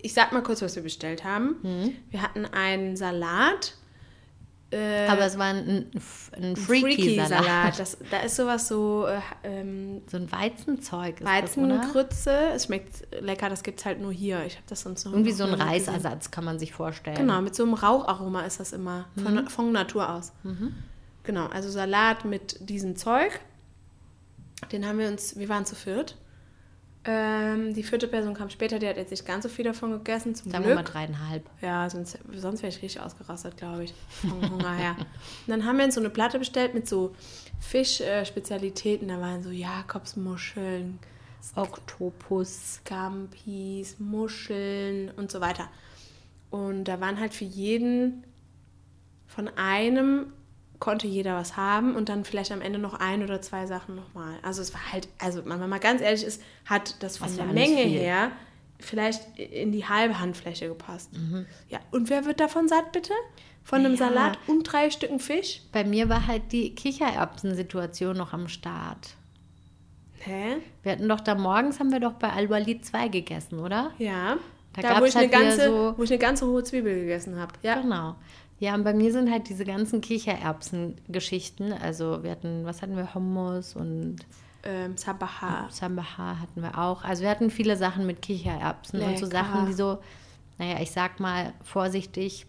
[0.00, 1.56] Ich sag mal kurz, was wir bestellt haben.
[2.10, 3.74] Wir hatten einen Salat
[4.74, 5.90] äh, Aber es war ein,
[6.36, 7.78] ein Freaky-Salat.
[7.78, 11.24] Das, da ist sowas so äh, ähm, so ein Weizenzeug.
[11.24, 12.50] Weizengrütze.
[12.54, 14.44] Es schmeckt lecker, das gibt es halt nur hier.
[14.44, 15.68] Ich habe das sonst noch Irgendwie so ein nie gesehen.
[15.68, 17.16] Reisersatz kann man sich vorstellen.
[17.16, 20.32] Genau, mit so einem Raucharoma ist das immer von, von Natur aus.
[21.22, 23.40] Genau, also Salat mit diesem Zeug.
[24.72, 26.16] Den haben wir uns, wir waren zu viert.
[27.06, 30.34] Ähm, die vierte Person kam später, die hat jetzt nicht ganz so viel davon gegessen,
[30.34, 30.86] zum Sagen wir Glück.
[30.86, 31.44] mal dreieinhalb.
[31.60, 34.96] Ja, sonst, sonst wäre ich richtig ausgerastet, glaube ich, vom Hunger her.
[34.98, 35.06] Und
[35.48, 37.14] dann haben wir uns so eine Platte bestellt mit so
[37.60, 39.08] Fischspezialitäten.
[39.08, 40.98] da waren so Jakobsmuscheln,
[41.56, 42.76] Oktopus.
[42.76, 45.68] Scampis, Muscheln und so weiter.
[46.50, 48.24] Und da waren halt für jeden
[49.26, 50.32] von einem
[50.84, 54.34] konnte jeder was haben und dann vielleicht am Ende noch ein oder zwei Sachen nochmal.
[54.42, 57.46] Also es war halt, also wenn man mal ganz ehrlich ist, hat das von der
[57.46, 57.98] Menge viel.
[58.00, 58.32] her
[58.80, 61.10] vielleicht in die halbe Handfläche gepasst.
[61.14, 61.46] Mhm.
[61.70, 63.14] Ja, und wer wird davon satt, bitte?
[63.62, 63.96] Von einem Ja.
[64.08, 65.62] Salat und drei Stücken Fisch?
[65.72, 69.14] Bei mir war halt die Kichererbsen-Situation noch am Start.
[70.18, 70.56] Hä?
[70.82, 73.92] Wir hatten doch da morgens, haben wir doch bei Al-Walid 2 gegessen, oder?
[73.96, 74.36] Ja.
[74.74, 76.94] Da Da, wo, ich eine halt wieder ganze, so- wo ich eine ganze hohe Zwiebel
[77.00, 77.52] gegessen habe.
[77.62, 77.80] Ja.
[77.80, 78.16] Genau.
[78.60, 81.72] Ja, und bei mir sind halt diese ganzen Kichererbsen-Geschichten.
[81.72, 83.14] Also wir hatten, was hatten wir?
[83.14, 84.16] Hummus und
[84.66, 85.68] Ähm, Sabaha.
[85.70, 87.04] Sambaha hatten wir auch.
[87.04, 89.36] Also wir hatten viele Sachen mit Kichererbsen und so Lecker.
[89.44, 89.98] Sachen, die so,
[90.58, 92.46] naja, ich sag mal vorsichtig,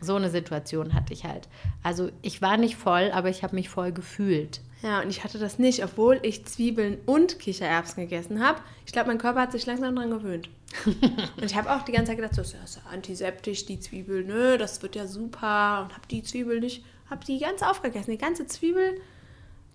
[0.00, 1.48] so eine Situation hatte ich halt.
[1.82, 4.60] Also ich war nicht voll, aber ich habe mich voll gefühlt.
[4.82, 8.60] Ja, und ich hatte das nicht, obwohl ich Zwiebeln und Kichererbsen gegessen habe.
[8.86, 10.48] Ich glaube, mein Körper hat sich langsam daran gewöhnt.
[11.36, 14.24] und ich habe auch die ganze Zeit gedacht, so, das ist ja antiseptisch, die Zwiebel,
[14.24, 15.82] nö, das wird ja super.
[15.82, 19.00] Und habe die Zwiebel nicht, habe die ganz aufgegessen, die ganze Zwiebel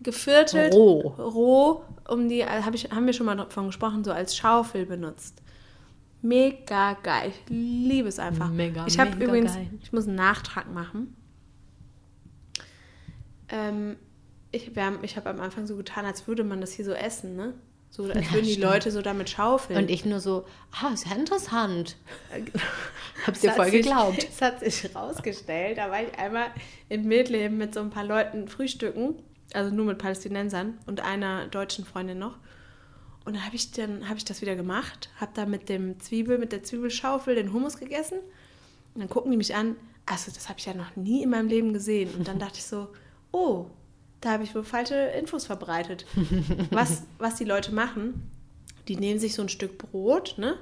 [0.02, 1.00] geviertelt, Roh.
[1.18, 4.86] roh um die, äh, hab ich, haben wir schon mal davon gesprochen, so als Schaufel
[4.86, 5.42] benutzt.
[6.22, 7.30] Mega geil.
[7.30, 8.50] Ich liebe es einfach.
[8.50, 9.70] Mega, ich habe übrigens, geil.
[9.82, 11.16] ich muss einen Nachtrag machen.
[13.50, 13.96] Ähm,
[14.52, 16.94] ich wir haben- ich habe am Anfang so getan, als würde man das hier so
[16.94, 17.54] essen, ne?
[17.94, 18.66] So, als Ja, würden die stimmt.
[18.72, 19.78] Leute so damit schaufeln.
[19.78, 20.46] Und ich nur so,
[20.82, 21.98] ah, ist ja interessant.
[23.28, 24.24] Hab's dir voll sich- geglaubt.
[24.30, 26.48] Es hat sich rausgestellt, da war ich einmal
[26.90, 29.16] in Medleben mit so ein paar Leuten frühstücken,
[29.54, 32.38] also nur mit Palästinensern und einer deutschen Freundin noch.
[33.26, 36.38] Und dann habe ich dann habe ich das wieder gemacht, habe da mit dem Zwiebel,
[36.40, 38.18] mit der Zwiebelschaufel den Hummus gegessen.
[38.96, 39.76] Und dann gucken die mich an,
[40.06, 42.10] also das habe ich ja noch nie in meinem Leben gesehen.
[42.18, 42.88] Und dann dachte ich so,
[43.32, 43.66] oh,
[44.22, 46.06] da habe ich wohl falsche Infos verbreitet.
[46.72, 48.30] Was, was die Leute machen,
[48.88, 50.56] die nehmen sich so ein Stück Brot, ne?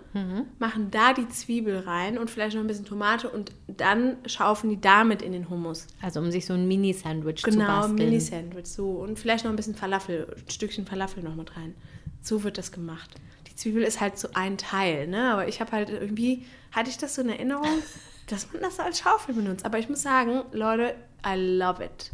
[0.60, 4.82] machen da die Zwiebel rein und vielleicht noch ein bisschen Tomate und dann schaufeln die
[4.82, 5.88] damit in den Hummus.
[6.02, 7.96] Also um sich so ein Mini-Sandwich zu Genau, basteln.
[7.96, 8.92] Mini-Sandwich, so.
[8.92, 11.76] Und vielleicht noch ein bisschen Falafel, ein Stückchen Falafel noch mit rein.
[12.22, 13.10] So wird das gemacht.
[13.48, 15.32] Die Zwiebel ist halt so ein Teil, ne?
[15.32, 17.68] Aber ich habe halt irgendwie, hatte ich das so in Erinnerung,
[18.28, 19.66] dass man das als Schaufel benutzt.
[19.66, 20.96] Aber ich muss sagen, Leute,
[21.26, 22.12] I love it.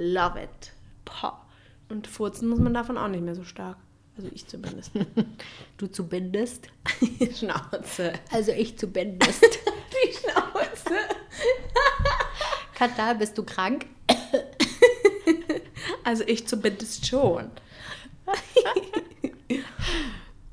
[0.00, 0.72] Love it.
[1.04, 1.44] Boah.
[1.90, 3.76] Und furzen muss man davon auch nicht mehr so stark.
[4.16, 4.92] Also ich zumindest.
[5.76, 6.68] Du zumindest.
[7.38, 8.14] Schnauze.
[8.32, 9.42] Also ich zumindest.
[9.44, 10.94] Die Schnauze.
[12.74, 13.86] Katar, bist du krank?
[16.02, 17.50] Also ich zumindest schon.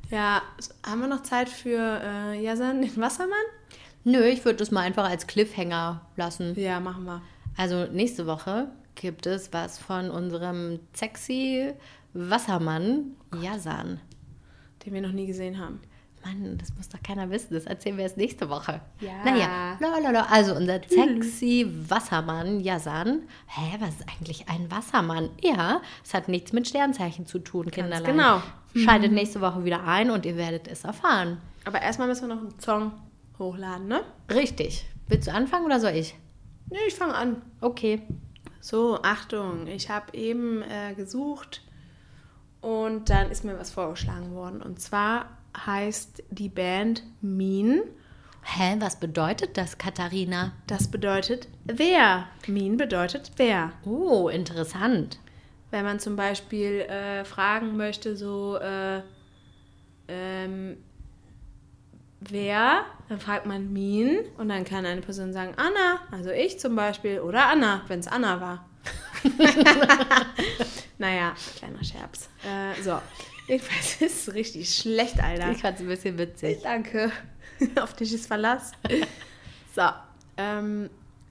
[0.10, 0.42] ja,
[0.86, 3.38] haben wir noch Zeit für äh, Yasan, den Wassermann?
[4.04, 6.60] Nö, ich würde das mal einfach als Cliffhanger lassen.
[6.60, 7.22] Ja, machen wir.
[7.56, 11.74] Also nächste Woche gibt es was von unserem sexy
[12.14, 14.00] Wassermann Yasan.
[14.86, 15.80] Den wir noch nie gesehen haben.
[16.26, 17.54] Mann, das muss doch keiner wissen.
[17.54, 18.82] Das erzählen wir erst nächste Woche.
[19.00, 19.24] Ja.
[19.24, 20.28] Naja, lalalala.
[20.30, 23.22] also unser sexy Wassermann Yasan.
[23.48, 25.30] Hä, was ist eigentlich ein Wassermann?
[25.42, 28.04] Ja, es hat nichts mit Sternzeichen zu tun, Kinderlein.
[28.04, 28.42] genau.
[28.76, 31.38] Schaltet nächste Woche wieder ein und ihr werdet es erfahren.
[31.66, 32.92] Aber erstmal müssen wir noch einen Song
[33.40, 34.02] hochladen, ne?
[34.30, 34.86] Richtig.
[35.08, 36.16] Willst du anfangen oder soll ich?
[36.70, 37.42] Ne, ich fange an.
[37.62, 38.02] Okay.
[38.60, 41.62] So, Achtung, ich habe eben äh, gesucht
[42.62, 44.62] und dann ist mir was vorgeschlagen worden.
[44.62, 47.82] Und zwar heißt die Band Mean.
[48.44, 50.54] Hä, was bedeutet das, Katharina?
[50.68, 52.28] Das bedeutet wer.
[52.48, 53.74] Mean bedeutet wer.
[53.86, 55.20] Oh, interessant.
[55.70, 59.02] Wenn man zum Beispiel äh, fragen möchte, so, äh,
[60.08, 60.78] ähm,
[62.30, 66.76] wer, dann fragt man Mean und dann kann eine Person sagen Anna, also ich zum
[66.76, 68.70] Beispiel, oder Anna, wenn es Anna war.
[70.98, 72.30] naja, kleiner Scherz.
[72.46, 73.00] Äh, so,
[73.48, 75.52] jedenfalls ist es richtig schlecht, Alter.
[75.52, 76.60] Ich fand es ein bisschen witzig.
[76.64, 77.12] Danke.
[77.82, 78.72] Auf dich ist Verlass.
[79.76, 79.84] So,
[80.38, 80.90] ähm,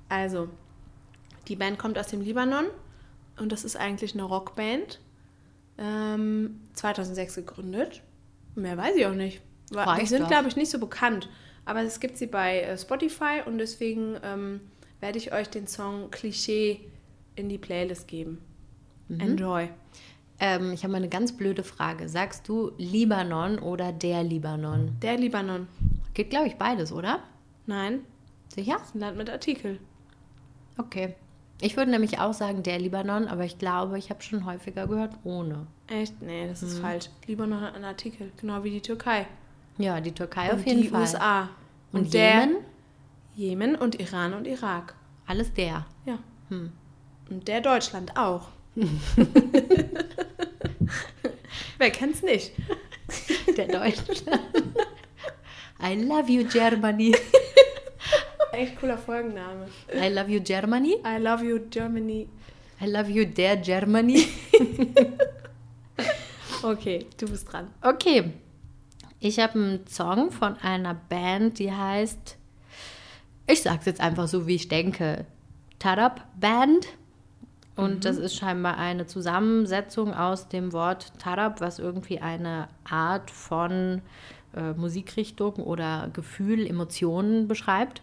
[0.09, 0.49] also,
[1.49, 2.67] die Band kommt aus dem Libanon
[3.39, 5.01] und das ist eigentlich eine Rockband.
[5.79, 8.03] Ähm, 2006 gegründet.
[8.55, 9.43] Mehr weiß ich auch nicht.
[9.71, 11.29] War, die sind, glaube ich, nicht so bekannt.
[11.65, 14.61] Aber es gibt sie bei äh, Spotify und deswegen ähm,
[15.01, 16.81] werde ich euch den Song Klischee
[17.35, 18.39] in die Playlist geben.
[19.09, 19.69] Enjoy.
[20.39, 22.09] Ähm, ich habe mal eine ganz blöde Frage.
[22.09, 24.97] Sagst du Libanon oder der Libanon?
[25.03, 25.67] Der Libanon.
[26.15, 27.21] Geht, glaube ich, beides, oder?
[27.67, 28.01] Nein,
[28.49, 28.77] Sicher?
[28.95, 29.79] ein Land mit Artikel.
[30.79, 31.15] Okay.
[31.61, 35.15] Ich würde nämlich auch sagen der Libanon, aber ich glaube, ich habe schon häufiger gehört
[35.25, 35.67] ohne.
[35.87, 36.21] Echt?
[36.21, 36.69] Nee, das Mhm.
[36.69, 37.09] ist falsch.
[37.27, 39.27] Libanon hat einen Artikel, genau wie die Türkei.
[39.79, 41.01] Ja, die Türkei und auf jeden die Fall.
[41.03, 41.49] USA.
[41.93, 42.57] Und, der Jemen?
[43.35, 44.95] Jemen und Iran und Irak.
[45.27, 45.87] Alles der.
[46.05, 46.19] Ja.
[46.49, 46.73] Hm.
[47.31, 48.49] Und der Deutschland auch.
[51.79, 52.53] Wer kennt's nicht?
[53.57, 54.41] Der Deutschland.
[55.81, 57.15] I love you, Germany.
[58.53, 59.69] Echt cooler Folgenname.
[59.95, 60.97] I love you, Germany.
[61.05, 62.29] I love you, Germany.
[62.81, 64.29] I love you, der Germany.
[66.63, 67.69] Okay, du bist dran.
[67.83, 68.33] Okay.
[69.21, 72.37] Ich habe einen Song von einer Band, die heißt,
[73.47, 75.25] ich sag's jetzt einfach so, wie ich denke,
[75.79, 76.87] Tarab Band.
[77.77, 84.01] Und das ist scheinbar eine Zusammensetzung aus dem Wort Tarab, was irgendwie eine Art von
[84.55, 88.01] äh, Musikrichtung oder Gefühl, Emotionen beschreibt.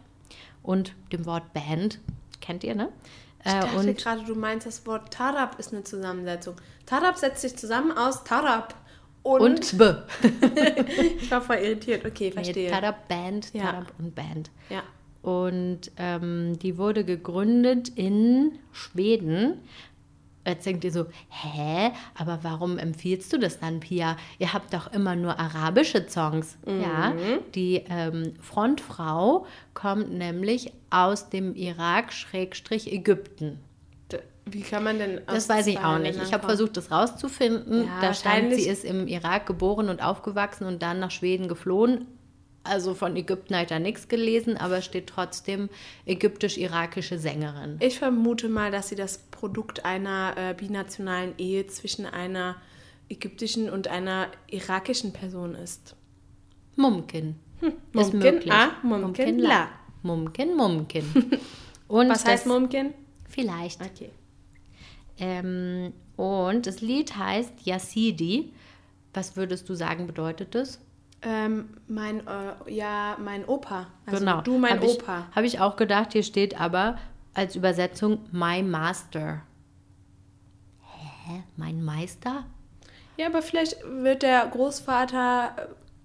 [0.61, 1.99] Und dem Wort Band,
[2.39, 2.89] kennt ihr, ne?
[3.43, 6.55] Ich Äh, dachte und gerade, du meinst, das Wort Tarab ist eine Zusammensetzung.
[6.86, 8.76] Tarab setzt sich zusammen aus Tarab
[9.24, 9.86] und, und B.
[11.21, 12.05] ich war voll irritiert.
[12.05, 12.69] Okay, verstehe.
[12.69, 13.63] Nee, Tarab Band, Ja.
[13.63, 14.51] Tarab und Band.
[14.69, 14.84] Ja.
[15.21, 19.61] Und ähm, die wurde gegründet in Schweden.
[20.45, 24.17] Jetzt denkt ihr so, hä, aber warum empfiehlst du das dann, Pia?
[24.39, 26.57] Ihr habt doch immer nur arabische Songs.
[26.67, 27.13] Ja,
[27.55, 33.59] die ähm, Frontfrau kommt nämlich aus dem Irak-Ägypten.
[34.46, 36.22] Wie kann man denn Das weiß ich auch nicht.
[36.22, 37.86] Ich habe versucht, das rauszufinden.
[37.86, 41.48] Ja, da stand, wahrscheinlich- sie ist im Irak geboren und aufgewachsen und dann nach Schweden
[41.48, 42.06] geflohen.
[42.66, 45.70] Also von Ägypten ich da nichts gelesen, aber steht trotzdem
[46.06, 47.76] ägyptisch-irakische Sängerin.
[47.82, 52.56] Ich vermute mal, dass sie das Produkt einer äh, binationalen Ehe zwischen einer
[53.10, 55.96] ägyptischen und einer irakischen Person ist.
[56.76, 57.36] Mumkin.
[57.62, 58.54] Ist Mumkin möglich.
[58.54, 59.70] a, Mumkin la.
[60.02, 61.04] Mumkin, Mumkin.
[61.88, 62.94] Und Was heißt Mumkin?
[63.30, 63.82] Vielleicht.
[63.82, 64.10] Okay.
[65.18, 68.53] Ähm, und das Lied heißt Yazidi.
[69.14, 70.80] Was würdest du sagen, bedeutet das?
[71.22, 73.88] Ähm, mein, äh, ja, mein Opa.
[74.05, 74.41] Also genau.
[74.41, 75.28] du, mein Hab Opa.
[75.34, 76.97] Habe ich auch gedacht, hier steht aber
[77.34, 79.41] als Übersetzung My Master.
[81.26, 81.43] Hä?
[81.55, 82.45] Mein Meister?
[83.18, 85.61] Ja, aber vielleicht wird der Großvater äh,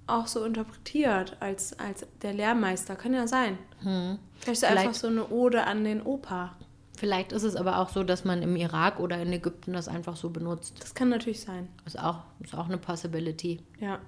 [0.06, 2.94] auch so interpretiert als, als der Lehrmeister.
[2.96, 3.58] Kann ja sein.
[3.80, 6.54] Vielleicht ist er Vielleicht- einfach so eine Ode an den Opa.
[6.98, 10.16] Vielleicht ist es aber auch so, dass man im Irak oder in Ägypten das einfach
[10.16, 10.74] so benutzt.
[10.80, 11.68] Das kann natürlich sein.
[11.86, 13.60] Ist auch, ist auch eine Possibility.
[13.78, 14.00] Ja,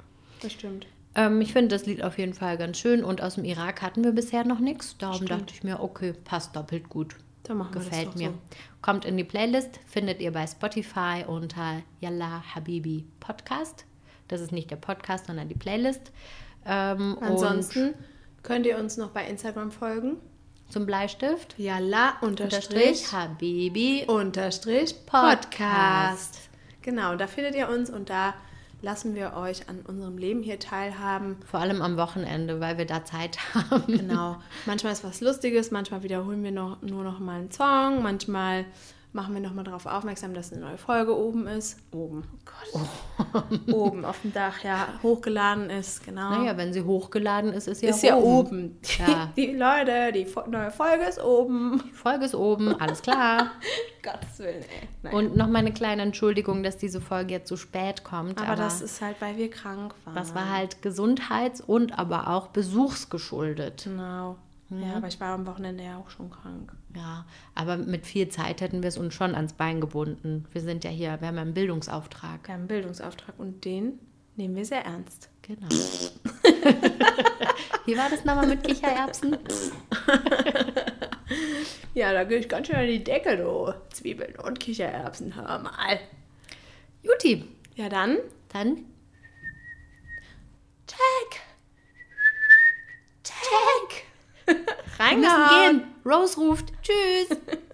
[0.42, 0.86] das stimmt.
[1.14, 4.02] Ähm, ich finde das Lied auf jeden Fall ganz schön und aus dem Irak hatten
[4.02, 4.98] wir bisher noch nichts.
[4.98, 5.30] Darum Stimmt.
[5.30, 7.14] dachte ich mir, okay, passt doppelt gut.
[7.44, 8.30] Dann machen wir das Gefällt mir.
[8.30, 8.34] so.
[8.82, 13.84] Kommt in die Playlist, findet ihr bei Spotify unter Yalla Habibi Podcast.
[14.26, 16.10] Das ist nicht der Podcast, sondern die Playlist.
[16.64, 17.94] Ähm, Ansonsten
[18.42, 20.16] könnt ihr uns noch bei Instagram folgen.
[20.70, 24.04] Zum Bleistift Yalla unterstrich unterstrich Habibi.
[24.06, 25.50] unterstrich Podcast.
[25.50, 26.40] Podcast.
[26.82, 28.34] Genau, da findet ihr uns und da
[28.82, 31.36] lassen wir euch an unserem Leben hier teilhaben.
[31.44, 33.98] Vor allem am Wochenende, weil wir da Zeit haben.
[33.98, 34.36] Genau.
[34.66, 38.64] manchmal ist was Lustiges, manchmal wiederholen wir noch, nur noch mal einen Song, manchmal
[39.12, 41.78] machen wir noch mal darauf aufmerksam, dass eine neue Folge oben ist.
[41.92, 42.24] Oben.
[42.32, 42.78] Oh
[43.24, 43.50] Gott.
[43.72, 46.30] oben auf dem Dach, ja, hochgeladen ist, genau.
[46.30, 48.48] Naja, wenn sie hochgeladen ist, ist sie ist ja oben.
[48.48, 48.78] oben.
[48.98, 49.32] Ja.
[49.36, 51.82] Die Leute, die neue Folge ist oben.
[51.84, 53.50] Die Folge ist oben, alles klar.
[54.02, 54.88] Gottes Willen, ey.
[55.02, 55.14] Nein.
[55.14, 58.40] Und noch mal eine kleine Entschuldigung, dass diese Folge jetzt so spät kommt.
[58.40, 60.14] aber, das ist halt, weil wir krank waren.
[60.14, 63.84] das war halt gesundheits- und aber auch besuchsgeschuldet.
[63.84, 64.36] Genau.
[64.68, 64.82] Mhm.
[64.82, 66.72] Ja, aber ich war am Wochenende ja auch schon krank.
[66.96, 67.24] Ja,
[67.54, 70.46] aber mit viel Zeit hätten wir es uns schon ans Bein gebunden.
[70.52, 72.46] Wir sind ja hier, wir haben ja einen Bildungsauftrag.
[72.48, 73.98] Wir haben einen Bildungsauftrag und den
[74.36, 75.28] nehmen wir sehr ernst.
[75.42, 75.68] Genau.
[77.86, 79.36] Wie war das nochmal mit Kichererbsen?
[81.92, 83.72] Ja, da gehe ich ganz schön an die Decke, du.
[83.92, 85.98] Zwiebeln und Kichererbsen, hör mal.
[87.02, 88.18] Juti, Ja, dann.
[88.48, 88.84] dann
[90.86, 91.40] Tag.
[93.24, 94.02] Tag.
[94.98, 95.76] Reingehauen.
[95.76, 95.94] müssen gehen.
[96.04, 96.72] Rose ruft.
[96.82, 97.38] Tschüss.